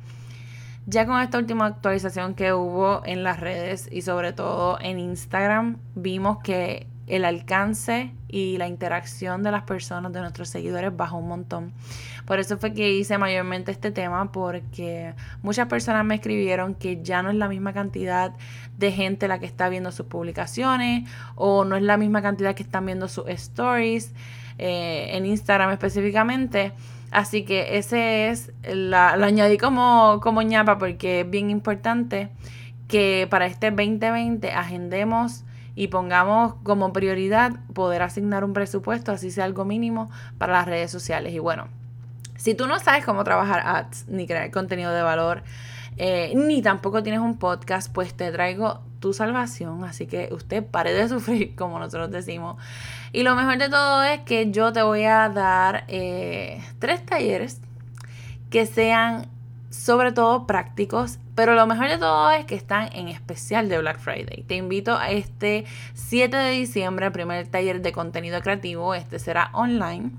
Ya 0.90 1.04
con 1.04 1.20
esta 1.20 1.36
última 1.36 1.66
actualización 1.66 2.34
que 2.34 2.54
hubo 2.54 3.02
en 3.04 3.22
las 3.22 3.40
redes 3.40 3.90
y 3.92 4.00
sobre 4.00 4.32
todo 4.32 4.78
en 4.80 4.98
Instagram, 4.98 5.76
vimos 5.94 6.38
que 6.38 6.86
el 7.06 7.26
alcance 7.26 8.14
y 8.26 8.56
la 8.56 8.68
interacción 8.68 9.42
de 9.42 9.52
las 9.52 9.64
personas, 9.64 10.14
de 10.14 10.20
nuestros 10.22 10.48
seguidores, 10.48 10.96
bajó 10.96 11.18
un 11.18 11.28
montón. 11.28 11.74
Por 12.24 12.38
eso 12.38 12.56
fue 12.56 12.72
que 12.72 12.90
hice 12.90 13.18
mayormente 13.18 13.70
este 13.70 13.90
tema, 13.90 14.32
porque 14.32 15.12
muchas 15.42 15.68
personas 15.68 16.06
me 16.06 16.14
escribieron 16.14 16.74
que 16.74 17.02
ya 17.02 17.22
no 17.22 17.28
es 17.28 17.36
la 17.36 17.48
misma 17.48 17.74
cantidad 17.74 18.32
de 18.78 18.90
gente 18.90 19.28
la 19.28 19.38
que 19.38 19.44
está 19.46 19.68
viendo 19.68 19.92
sus 19.92 20.06
publicaciones 20.06 21.06
o 21.34 21.66
no 21.66 21.76
es 21.76 21.82
la 21.82 21.98
misma 21.98 22.22
cantidad 22.22 22.54
que 22.54 22.62
están 22.62 22.86
viendo 22.86 23.08
sus 23.08 23.28
stories 23.28 24.14
eh, 24.56 25.10
en 25.12 25.26
Instagram 25.26 25.70
específicamente. 25.70 26.72
Así 27.10 27.44
que 27.44 27.78
ese 27.78 28.28
es, 28.28 28.52
la, 28.62 29.16
lo 29.16 29.24
añadí 29.24 29.56
como, 29.56 30.20
como 30.22 30.42
ñapa 30.42 30.78
porque 30.78 31.20
es 31.20 31.30
bien 31.30 31.50
importante 31.50 32.28
que 32.86 33.26
para 33.30 33.46
este 33.46 33.70
2020 33.70 34.52
agendemos 34.52 35.44
y 35.74 35.88
pongamos 35.88 36.54
como 36.64 36.92
prioridad 36.92 37.52
poder 37.72 38.02
asignar 38.02 38.44
un 38.44 38.52
presupuesto, 38.52 39.12
así 39.12 39.30
sea 39.30 39.44
algo 39.44 39.64
mínimo, 39.64 40.10
para 40.36 40.52
las 40.52 40.66
redes 40.66 40.90
sociales. 40.90 41.32
Y 41.32 41.38
bueno, 41.38 41.68
si 42.36 42.54
tú 42.54 42.66
no 42.66 42.78
sabes 42.80 43.04
cómo 43.04 43.24
trabajar 43.24 43.62
ads 43.64 44.06
ni 44.08 44.26
crear 44.26 44.50
contenido 44.50 44.92
de 44.92 45.02
valor, 45.02 45.44
eh, 45.96 46.32
ni 46.34 46.62
tampoco 46.62 47.02
tienes 47.02 47.20
un 47.20 47.38
podcast, 47.38 47.92
pues 47.92 48.14
te 48.14 48.30
traigo 48.32 48.80
tu 49.00 49.12
salvación. 49.12 49.84
Así 49.84 50.06
que 50.06 50.28
usted 50.32 50.64
pare 50.64 50.92
de 50.92 51.08
sufrir, 51.08 51.54
como 51.54 51.78
nosotros 51.78 52.10
decimos. 52.10 52.56
Y 53.12 53.22
lo 53.22 53.34
mejor 53.34 53.58
de 53.58 53.68
todo 53.68 54.02
es 54.02 54.20
que 54.20 54.50
yo 54.50 54.72
te 54.72 54.82
voy 54.82 55.04
a 55.04 55.28
dar 55.28 55.84
eh, 55.88 56.62
tres 56.78 57.04
talleres 57.04 57.60
que 58.50 58.66
sean 58.66 59.28
sobre 59.70 60.12
todo 60.12 60.46
prácticos, 60.46 61.18
pero 61.34 61.54
lo 61.54 61.66
mejor 61.66 61.88
de 61.88 61.98
todo 61.98 62.30
es 62.30 62.46
que 62.46 62.54
están 62.54 62.88
en 62.92 63.08
especial 63.08 63.68
de 63.68 63.78
Black 63.78 63.98
Friday. 63.98 64.42
Te 64.44 64.56
invito 64.56 64.96
a 64.96 65.10
este 65.10 65.66
7 65.94 66.36
de 66.36 66.50
diciembre, 66.50 67.10
primer 67.10 67.46
taller 67.48 67.82
de 67.82 67.92
contenido 67.92 68.40
creativo. 68.40 68.94
Este 68.94 69.18
será 69.18 69.50
online 69.52 70.10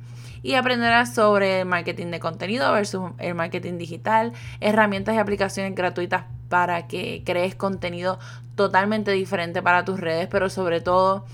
y 0.42 0.56
aprenderás 0.56 1.14
sobre 1.14 1.62
el 1.62 1.66
marketing 1.66 2.08
de 2.08 2.20
contenido 2.20 2.72
versus 2.72 3.12
el 3.18 3.36
marketing 3.36 3.78
digital, 3.78 4.34
herramientas 4.60 5.16
y 5.16 5.18
aplicaciones 5.18 5.76
gratuitas 5.76 6.26
para 6.50 6.88
que 6.88 7.24
crees 7.26 7.56
contenido 7.56 8.20
totalmente 8.56 9.12
diferente 9.12 9.62
para 9.62 9.86
tus 9.86 10.00
redes, 10.00 10.28
pero 10.30 10.50
sobre 10.50 10.82
todo 10.82 11.26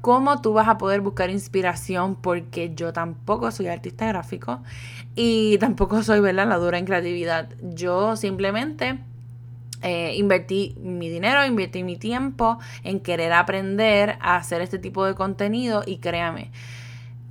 cómo 0.00 0.40
tú 0.40 0.52
vas 0.52 0.68
a 0.68 0.78
poder 0.78 1.00
buscar 1.00 1.30
inspiración 1.30 2.14
porque 2.16 2.72
yo 2.74 2.92
tampoco 2.92 3.50
soy 3.50 3.66
artista 3.66 4.06
gráfico 4.06 4.62
y 5.14 5.58
tampoco 5.60 6.02
soy 6.02 6.20
¿verdad? 6.20 6.48
la 6.48 6.56
dura 6.56 6.78
en 6.78 6.86
creatividad. 6.86 7.48
Yo 7.62 8.16
simplemente 8.16 8.98
eh, 9.82 10.14
invertí 10.16 10.74
mi 10.80 11.08
dinero, 11.08 11.44
invertí 11.44 11.84
mi 11.84 11.96
tiempo 11.96 12.58
en 12.82 13.00
querer 13.00 13.32
aprender 13.32 14.16
a 14.20 14.36
hacer 14.36 14.60
este 14.60 14.78
tipo 14.78 15.04
de 15.04 15.14
contenido 15.14 15.82
y 15.86 15.98
créame, 15.98 16.50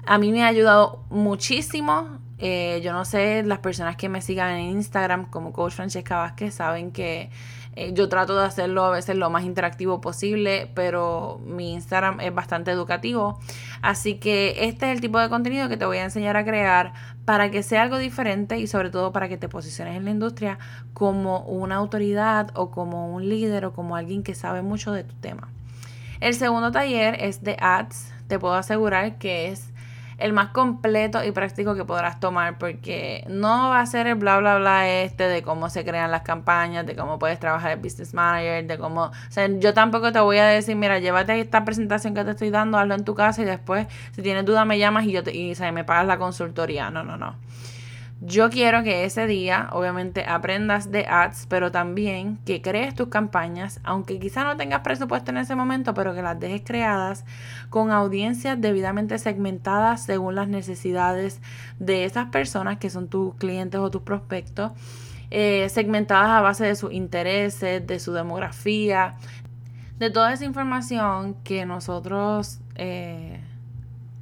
a 0.07 0.17
mí 0.17 0.31
me 0.31 0.43
ha 0.43 0.47
ayudado 0.47 1.03
muchísimo. 1.09 2.19
Eh, 2.39 2.81
yo 2.83 2.93
no 2.93 3.03
sé, 3.03 3.43
las 3.43 3.59
personas 3.59 3.95
que 3.95 4.09
me 4.09 4.21
sigan 4.21 4.51
en 4.51 4.71
Instagram 4.71 5.29
como 5.29 5.53
Coach 5.53 5.73
Francesca 5.73 6.17
Vázquez 6.17 6.53
saben 6.53 6.91
que 6.91 7.29
eh, 7.75 7.93
yo 7.93 8.09
trato 8.09 8.35
de 8.35 8.45
hacerlo 8.45 8.85
a 8.85 8.91
veces 8.91 9.17
lo 9.17 9.29
más 9.29 9.43
interactivo 9.43 10.01
posible, 10.01 10.71
pero 10.73 11.39
mi 11.45 11.73
Instagram 11.73 12.19
es 12.21 12.33
bastante 12.33 12.71
educativo. 12.71 13.39
Así 13.81 14.15
que 14.15 14.65
este 14.67 14.87
es 14.87 14.95
el 14.95 15.01
tipo 15.01 15.19
de 15.19 15.29
contenido 15.29 15.67
que 15.67 15.77
te 15.77 15.85
voy 15.85 15.97
a 15.97 16.03
enseñar 16.03 16.37
a 16.37 16.45
crear 16.45 16.93
para 17.25 17.51
que 17.51 17.61
sea 17.61 17.83
algo 17.83 17.97
diferente 17.97 18.57
y 18.57 18.67
sobre 18.67 18.89
todo 18.89 19.11
para 19.11 19.29
que 19.29 19.37
te 19.37 19.49
posiciones 19.49 19.97
en 19.97 20.05
la 20.05 20.11
industria 20.11 20.57
como 20.93 21.41
una 21.41 21.75
autoridad 21.75 22.51
o 22.55 22.71
como 22.71 23.13
un 23.13 23.27
líder 23.29 23.65
o 23.65 23.73
como 23.73 23.95
alguien 23.95 24.23
que 24.23 24.33
sabe 24.35 24.61
mucho 24.61 24.91
de 24.91 25.03
tu 25.03 25.15
tema. 25.15 25.49
El 26.19 26.33
segundo 26.33 26.71
taller 26.71 27.21
es 27.21 27.43
de 27.43 27.57
ads. 27.59 28.13
Te 28.27 28.39
puedo 28.39 28.55
asegurar 28.55 29.17
que 29.17 29.49
es 29.49 29.71
el 30.17 30.33
más 30.33 30.50
completo 30.50 31.24
y 31.24 31.31
práctico 31.31 31.75
que 31.75 31.86
podrás 31.86 32.19
tomar 32.19 32.57
porque 32.57 33.24
no 33.29 33.69
va 33.69 33.81
a 33.81 33.86
ser 33.86 34.07
el 34.07 34.15
bla 34.15 34.39
bla 34.39 34.57
bla 34.57 34.89
este 34.89 35.27
de 35.27 35.43
cómo 35.43 35.69
se 35.69 35.86
crean 35.86 36.12
las 36.12 36.24
campañas, 36.24 36.86
de 36.86 36.95
cómo 36.95 37.19
puedes 37.19 37.39
trabajar 37.39 37.71
el 37.71 37.79
business 37.79 38.13
manager, 38.13 38.65
de 38.65 38.77
cómo, 38.77 39.03
o 39.03 39.31
sea, 39.31 39.47
yo 39.47 39.74
tampoco 39.74 40.12
te 40.12 40.19
voy 40.19 40.38
a 40.38 40.45
decir, 40.45 40.75
mira, 40.75 41.00
llévate 41.00 41.39
esta 41.39 41.65
presentación 41.65 42.15
que 42.15 42.24
te 42.24 42.31
estoy 42.31 42.50
dando, 42.50 42.77
hazlo 42.77 42.95
en 42.95 43.05
tu 43.05 43.15
casa 43.15 43.41
y 43.41 43.45
después 43.45 43.88
si 44.12 44.21
tienes 44.21 44.45
duda 44.45 44.65
me 44.65 44.79
llamas 44.79 45.05
y 45.05 45.12
yo 45.12 45.24
te 45.24 45.36
y, 45.36 45.53
me 45.71 45.83
pagas 45.83 46.07
la 46.07 46.17
consultoría. 46.17 46.89
No, 46.89 47.03
no, 47.03 47.17
no. 47.17 47.36
Yo 48.19 48.50
quiero 48.50 48.81
que 48.81 49.05
ese 49.05 49.27
día, 49.27 49.69
obviamente, 49.71 50.25
aprendas 50.27 50.91
de 50.91 51.05
ads, 51.05 51.45
pero 51.47 51.71
también 51.71 52.39
que 52.45 52.63
crees 52.63 52.95
tus 52.95 53.09
campañas, 53.09 53.79
aunque 53.83 54.17
quizá 54.17 54.43
no 54.43 54.57
tengas 54.57 54.81
presupuesto 54.81 55.29
en 55.29 55.38
ese 55.38 55.53
momento, 55.53 55.93
pero 55.93 56.15
que 56.15 56.24
las 56.24 56.39
dejes 56.39 56.63
creadas 56.65 57.25
con 57.69 57.91
audiencias 57.91 58.59
debidamente 58.59 59.19
segmentadas 59.19 60.03
según 60.03 60.33
las 60.33 60.47
necesidades 60.47 61.41
de 61.77 62.05
esas 62.05 62.29
personas 62.29 62.79
que 62.79 62.89
son 62.89 63.07
tus 63.07 63.36
clientes 63.36 63.79
o 63.79 63.91
tus 63.91 64.01
prospectos, 64.01 64.71
eh, 65.29 65.69
segmentadas 65.69 66.29
a 66.29 66.41
base 66.41 66.65
de 66.65 66.75
sus 66.75 66.91
intereses, 66.93 67.86
de 67.86 68.00
su 68.00 68.13
demografía, 68.13 69.13
de 70.00 70.09
toda 70.09 70.33
esa 70.33 70.45
información 70.45 71.36
que 71.43 71.67
nosotros 71.67 72.62
eh, 72.75 73.41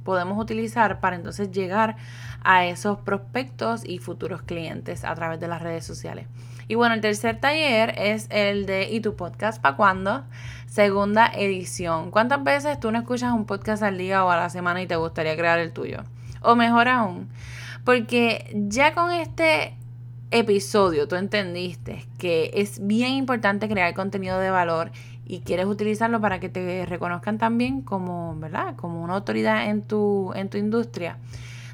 podemos 0.06 0.38
utilizar 0.38 1.00
para 1.00 1.16
entonces 1.16 1.50
llegar 1.50 1.96
a 2.42 2.64
esos 2.64 2.98
prospectos 2.98 3.84
y 3.84 3.98
futuros 3.98 4.40
clientes 4.40 5.04
a 5.04 5.14
través 5.14 5.38
de 5.40 5.48
las 5.48 5.60
redes 5.60 5.84
sociales. 5.84 6.28
Y 6.68 6.76
bueno, 6.76 6.94
el 6.94 7.00
tercer 7.00 7.38
taller 7.38 7.94
es 7.98 8.28
el 8.30 8.66
de 8.66 8.88
¿Y 8.90 9.00
tu 9.00 9.16
podcast 9.16 9.60
para 9.60 9.76
cuándo? 9.76 10.24
Segunda 10.66 11.26
edición. 11.26 12.10
¿Cuántas 12.10 12.42
veces 12.42 12.80
tú 12.80 12.90
no 12.90 12.98
escuchas 12.98 13.32
un 13.32 13.46
podcast 13.46 13.82
al 13.82 13.98
día 13.98 14.24
o 14.24 14.30
a 14.30 14.36
la 14.36 14.48
semana 14.48 14.80
y 14.80 14.86
te 14.86 14.96
gustaría 14.96 15.36
crear 15.36 15.58
el 15.58 15.72
tuyo? 15.72 16.04
O 16.40 16.54
mejor 16.54 16.88
aún, 16.88 17.28
porque 17.84 18.50
ya 18.54 18.94
con 18.94 19.10
este 19.10 19.76
episodio 20.30 21.06
tú 21.06 21.16
entendiste 21.16 22.06
que 22.18 22.50
es 22.54 22.84
bien 22.84 23.12
importante 23.12 23.68
crear 23.68 23.94
contenido 23.94 24.38
de 24.38 24.50
valor 24.50 24.90
y 25.26 25.40
quieres 25.40 25.66
utilizarlo 25.66 26.20
para 26.20 26.38
que 26.38 26.48
te 26.48 26.86
reconozcan 26.86 27.38
también 27.38 27.82
como, 27.82 28.36
¿verdad? 28.38 28.76
Como 28.76 29.02
una 29.02 29.14
autoridad 29.14 29.68
en 29.68 29.82
tu, 29.82 30.32
en 30.34 30.48
tu 30.48 30.56
industria. 30.56 31.18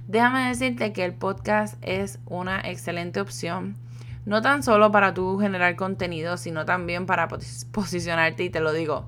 Déjame 0.09 0.49
decirte 0.49 0.92
que 0.92 1.04
el 1.04 1.12
podcast 1.12 1.76
es 1.82 2.18
una 2.26 2.61
excelente 2.61 3.21
opción, 3.21 3.76
no 4.25 4.40
tan 4.40 4.62
solo 4.62 4.90
para 4.90 5.12
tú 5.14 5.38
generar 5.38 5.76
contenido, 5.76 6.37
sino 6.38 6.64
también 6.64 7.06
para 7.06 7.28
posicionarte 7.73 8.44
y 8.44 8.50
te 8.50 8.61
lo 8.61 8.73
digo. 8.73 9.06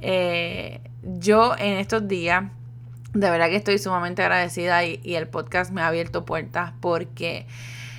Eh, 0.00 0.80
yo 1.02 1.54
en 1.58 1.78
estos 1.78 2.06
días, 2.06 2.44
de 3.12 3.30
verdad 3.30 3.48
que 3.48 3.56
estoy 3.56 3.78
sumamente 3.78 4.22
agradecida 4.22 4.84
y, 4.84 5.00
y 5.02 5.16
el 5.16 5.26
podcast 5.26 5.72
me 5.72 5.82
ha 5.82 5.88
abierto 5.88 6.24
puertas 6.24 6.72
porque... 6.80 7.46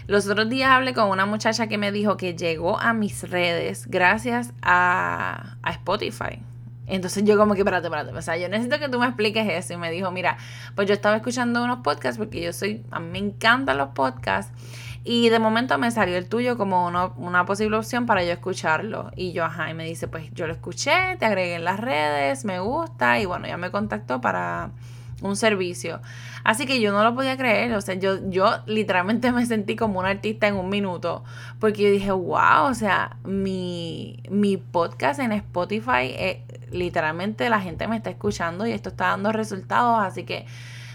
Los 0.08 0.28
otros 0.28 0.50
días 0.50 0.70
hablé 0.72 0.94
con 0.94 1.10
una 1.10 1.26
muchacha 1.26 1.68
que 1.68 1.78
me 1.78 1.92
dijo 1.92 2.18
que 2.18 2.36
llegó 2.36 2.80
a 2.80 2.94
mis 2.94 3.30
redes 3.30 3.88
gracias 3.88 4.54
a, 4.62 5.58
a 5.62 5.72
Spotify. 5.72 6.42
Entonces 6.86 7.24
yo 7.24 7.38
como 7.38 7.54
que, 7.54 7.62
espérate, 7.62 7.88
espérate, 7.88 8.12
o 8.12 8.22
sea, 8.22 8.36
yo 8.38 8.50
necesito 8.50 8.78
que 8.80 8.90
tú 8.90 9.00
me 9.00 9.06
expliques 9.06 9.48
eso. 9.50 9.74
Y 9.74 9.78
me 9.78 9.90
dijo, 9.92 10.12
mira, 10.12 10.38
pues 10.76 10.88
yo 10.88 10.94
estaba 10.94 11.16
escuchando 11.16 11.64
unos 11.64 11.80
podcasts 11.80 12.18
porque 12.18 12.42
yo 12.42 12.52
soy, 12.54 12.86
a 12.92 13.00
mí 13.00 13.10
me 13.12 13.20
encantan 13.20 13.78
los 13.78 13.90
podcasts. 13.90 14.52
Y 15.06 15.30
de 15.30 15.40
momento 15.40 15.78
me 15.78 15.92
salió 15.92 16.18
el 16.18 16.30
tuyo 16.30 16.58
como 16.58 16.88
una 16.88 17.46
posible 17.46 17.76
opción 17.78 18.06
para 18.06 18.24
yo 18.24 18.32
escucharlo. 18.32 19.12
Y 19.16 19.34
yo, 19.34 19.44
ajá, 19.44 19.70
y 19.70 19.74
me 19.74 19.86
dice, 19.86 20.08
pues 20.08 20.32
yo 20.34 20.48
lo 20.48 20.54
escuché, 20.54 21.18
te 21.20 21.26
agregué 21.26 21.56
en 21.56 21.66
las 21.66 21.80
redes, 21.80 22.46
me 22.46 22.60
gusta. 22.60 23.20
Y 23.20 23.26
bueno, 23.26 23.48
ya 23.48 23.58
me 23.58 23.70
contactó 23.70 24.22
para 24.22 24.72
un 25.24 25.36
servicio. 25.36 26.02
Así 26.44 26.66
que 26.66 26.80
yo 26.80 26.92
no 26.92 27.04
lo 27.04 27.16
podía 27.16 27.38
creer, 27.38 27.74
o 27.74 27.82
sea, 27.82 27.96
yo, 27.96 28.30
yo 28.30 28.52
literalmente 28.68 29.32
me 29.32 29.46
sentí 29.46 29.76
como 29.76 30.00
un 30.00 30.06
artista 30.06 30.48
en 30.48 30.56
un 30.56 30.70
minuto, 30.70 31.24
porque 31.60 31.84
yo 31.84 31.90
dije, 31.90 32.12
wow, 32.12 32.66
o 32.70 32.74
sea, 32.74 33.18
mi, 33.24 34.22
mi 34.30 34.58
podcast 34.58 35.20
en 35.20 35.32
Spotify, 35.32 36.12
eh, 36.12 36.44
literalmente 36.72 37.50
la 37.50 37.62
gente 37.62 37.88
me 37.88 37.96
está 37.96 38.10
escuchando 38.10 38.68
y 38.68 38.72
esto 38.72 38.90
está 38.90 39.08
dando 39.08 39.32
resultados, 39.32 40.04
así 40.04 40.24
que 40.24 40.46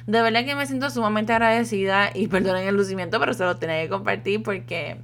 de 0.06 0.22
verdad 0.22 0.44
que 0.44 0.54
me 0.54 0.66
siento 0.66 0.90
sumamente 0.90 1.32
agradecida 1.32 2.10
y 2.14 2.28
perdonen 2.28 2.66
el 2.66 2.74
lucimiento, 2.74 3.18
pero 3.20 3.34
se 3.34 3.44
lo 3.44 3.56
tenía 3.56 3.82
que 3.82 3.88
compartir 3.88 4.42
porque 4.42 5.00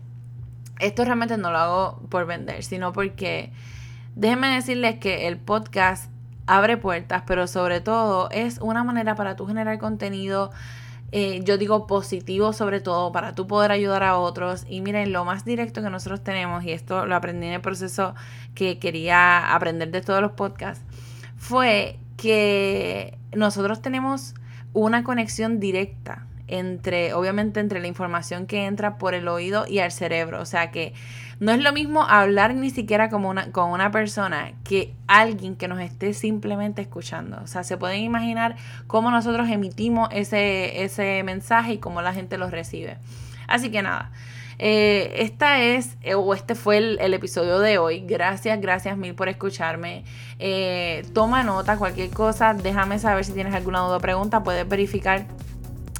esto 0.80 1.04
realmente 1.04 1.36
no 1.36 1.50
lo 1.50 1.58
hago 1.58 2.00
por 2.10 2.26
vender, 2.26 2.62
sino 2.62 2.92
porque 2.92 3.52
déjenme 4.14 4.48
decirles 4.48 4.98
que 4.98 5.28
el 5.28 5.38
podcast 5.38 6.10
abre 6.46 6.76
puertas, 6.76 7.22
pero 7.26 7.46
sobre 7.46 7.80
todo 7.80 8.28
es 8.30 8.58
una 8.58 8.84
manera 8.84 9.14
para 9.14 9.36
tú 9.36 9.46
generar 9.46 9.78
contenido, 9.78 10.50
eh, 11.12 11.42
yo 11.44 11.58
digo 11.58 11.86
positivo 11.86 12.52
sobre 12.52 12.80
todo, 12.80 13.12
para 13.12 13.34
tú 13.34 13.46
poder 13.46 13.70
ayudar 13.72 14.02
a 14.02 14.18
otros. 14.18 14.64
Y 14.68 14.80
miren, 14.80 15.12
lo 15.12 15.24
más 15.24 15.44
directo 15.44 15.82
que 15.82 15.90
nosotros 15.90 16.22
tenemos, 16.22 16.64
y 16.64 16.72
esto 16.72 17.06
lo 17.06 17.14
aprendí 17.16 17.46
en 17.46 17.54
el 17.54 17.60
proceso 17.60 18.14
que 18.54 18.78
quería 18.78 19.54
aprender 19.54 19.90
de 19.90 20.00
todos 20.00 20.20
los 20.20 20.32
podcasts, 20.32 20.84
fue 21.36 21.98
que 22.16 23.18
nosotros 23.34 23.80
tenemos 23.82 24.34
una 24.72 25.04
conexión 25.04 25.60
directa 25.60 26.26
entre, 26.48 27.14
obviamente, 27.14 27.60
entre 27.60 27.80
la 27.80 27.86
información 27.86 28.46
que 28.46 28.66
entra 28.66 28.98
por 28.98 29.14
el 29.14 29.28
oído 29.28 29.66
y 29.68 29.78
al 29.78 29.92
cerebro. 29.92 30.40
O 30.40 30.46
sea 30.46 30.70
que 30.70 30.92
no 31.40 31.52
es 31.52 31.60
lo 31.60 31.72
mismo 31.72 32.02
hablar 32.02 32.54
ni 32.54 32.70
siquiera 32.70 33.08
como 33.08 33.28
una, 33.28 33.50
con 33.50 33.70
una 33.70 33.90
persona 33.90 34.52
que 34.64 34.94
alguien 35.06 35.56
que 35.56 35.68
nos 35.68 35.80
esté 35.80 36.14
simplemente 36.14 36.82
escuchando. 36.82 37.40
O 37.42 37.46
sea, 37.46 37.64
se 37.64 37.76
pueden 37.76 38.00
imaginar 38.00 38.56
cómo 38.86 39.10
nosotros 39.10 39.48
emitimos 39.48 40.08
ese, 40.12 40.84
ese 40.84 41.22
mensaje 41.22 41.74
y 41.74 41.78
cómo 41.78 42.02
la 42.02 42.12
gente 42.12 42.38
lo 42.38 42.50
recibe. 42.50 42.98
Así 43.46 43.70
que 43.70 43.82
nada. 43.82 44.10
Eh, 44.58 45.14
esta 45.16 45.60
es, 45.60 45.96
eh, 46.02 46.14
o 46.14 46.32
este 46.32 46.54
fue 46.54 46.78
el, 46.78 47.14
episodio 47.14 47.58
de 47.58 47.78
hoy. 47.78 48.00
Gracias, 48.06 48.60
gracias 48.60 48.96
mil 48.96 49.14
por 49.14 49.28
escucharme. 49.28 50.04
Eh, 50.38 51.04
toma 51.12 51.42
nota, 51.42 51.76
cualquier 51.76 52.10
cosa, 52.10 52.54
déjame 52.54 52.98
saber 52.98 53.24
si 53.24 53.32
tienes 53.32 53.54
alguna 53.54 53.80
duda 53.80 53.96
o 53.96 54.00
pregunta. 54.00 54.42
Puedes 54.42 54.68
verificar 54.68 55.26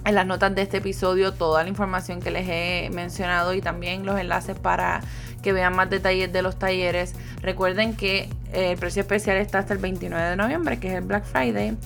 en 0.04 0.14
las 0.14 0.26
notas 0.26 0.54
de 0.54 0.62
este 0.62 0.78
episodio 0.78 1.32
toda 1.32 1.62
la 1.62 1.68
información 1.68 2.20
que 2.20 2.30
les 2.30 2.46
he 2.48 2.90
mencionado 2.92 3.54
y 3.54 3.60
también 3.60 4.04
los 4.04 4.18
enlaces 4.18 4.58
para 4.58 5.00
que 5.42 5.52
vean 5.52 5.74
más 5.74 5.90
detalles 5.90 6.32
de 6.32 6.42
los 6.42 6.58
talleres. 6.58 7.14
Recuerden 7.40 7.96
que 7.96 8.28
eh, 8.52 8.72
el 8.72 8.78
precio 8.78 9.02
especial 9.02 9.36
está 9.36 9.58
hasta 9.58 9.74
el 9.74 9.78
29 9.78 10.30
de 10.30 10.36
noviembre, 10.36 10.78
que 10.78 10.88
es 10.88 10.94
el 10.94 11.04
Black 11.04 11.24
Friday, 11.24 11.76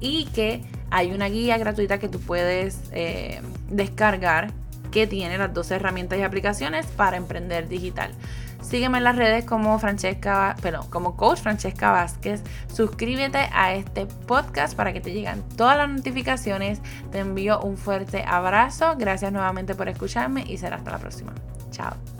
y 0.00 0.26
que 0.26 0.62
hay 0.90 1.12
una 1.12 1.28
guía 1.28 1.58
gratuita 1.58 1.98
que 1.98 2.08
tú 2.08 2.20
puedes 2.20 2.80
eh, 2.92 3.40
descargar 3.68 4.52
que 4.90 5.06
tiene 5.06 5.36
las 5.36 5.52
12 5.52 5.74
herramientas 5.76 6.18
y 6.18 6.22
aplicaciones 6.22 6.86
para 6.86 7.16
emprender 7.16 7.68
digital. 7.68 8.12
Sígueme 8.60 8.98
en 8.98 9.04
las 9.04 9.16
redes 9.16 9.44
como 9.44 9.78
Francesca, 9.78 10.56
perdón, 10.60 10.88
como 10.90 11.16
Coach 11.16 11.40
Francesca 11.40 11.90
Vázquez. 11.90 12.42
Suscríbete 12.72 13.48
a 13.52 13.74
este 13.74 14.06
podcast 14.06 14.76
para 14.76 14.92
que 14.92 15.00
te 15.00 15.12
lleguen 15.12 15.42
todas 15.56 15.76
las 15.76 15.88
notificaciones. 15.88 16.80
Te 17.10 17.20
envío 17.20 17.60
un 17.60 17.76
fuerte 17.76 18.24
abrazo. 18.26 18.96
Gracias 18.98 19.32
nuevamente 19.32 19.74
por 19.74 19.88
escucharme 19.88 20.44
y 20.46 20.58
será 20.58 20.76
hasta 20.76 20.90
la 20.90 20.98
próxima. 20.98 21.32
Chao. 21.70 22.17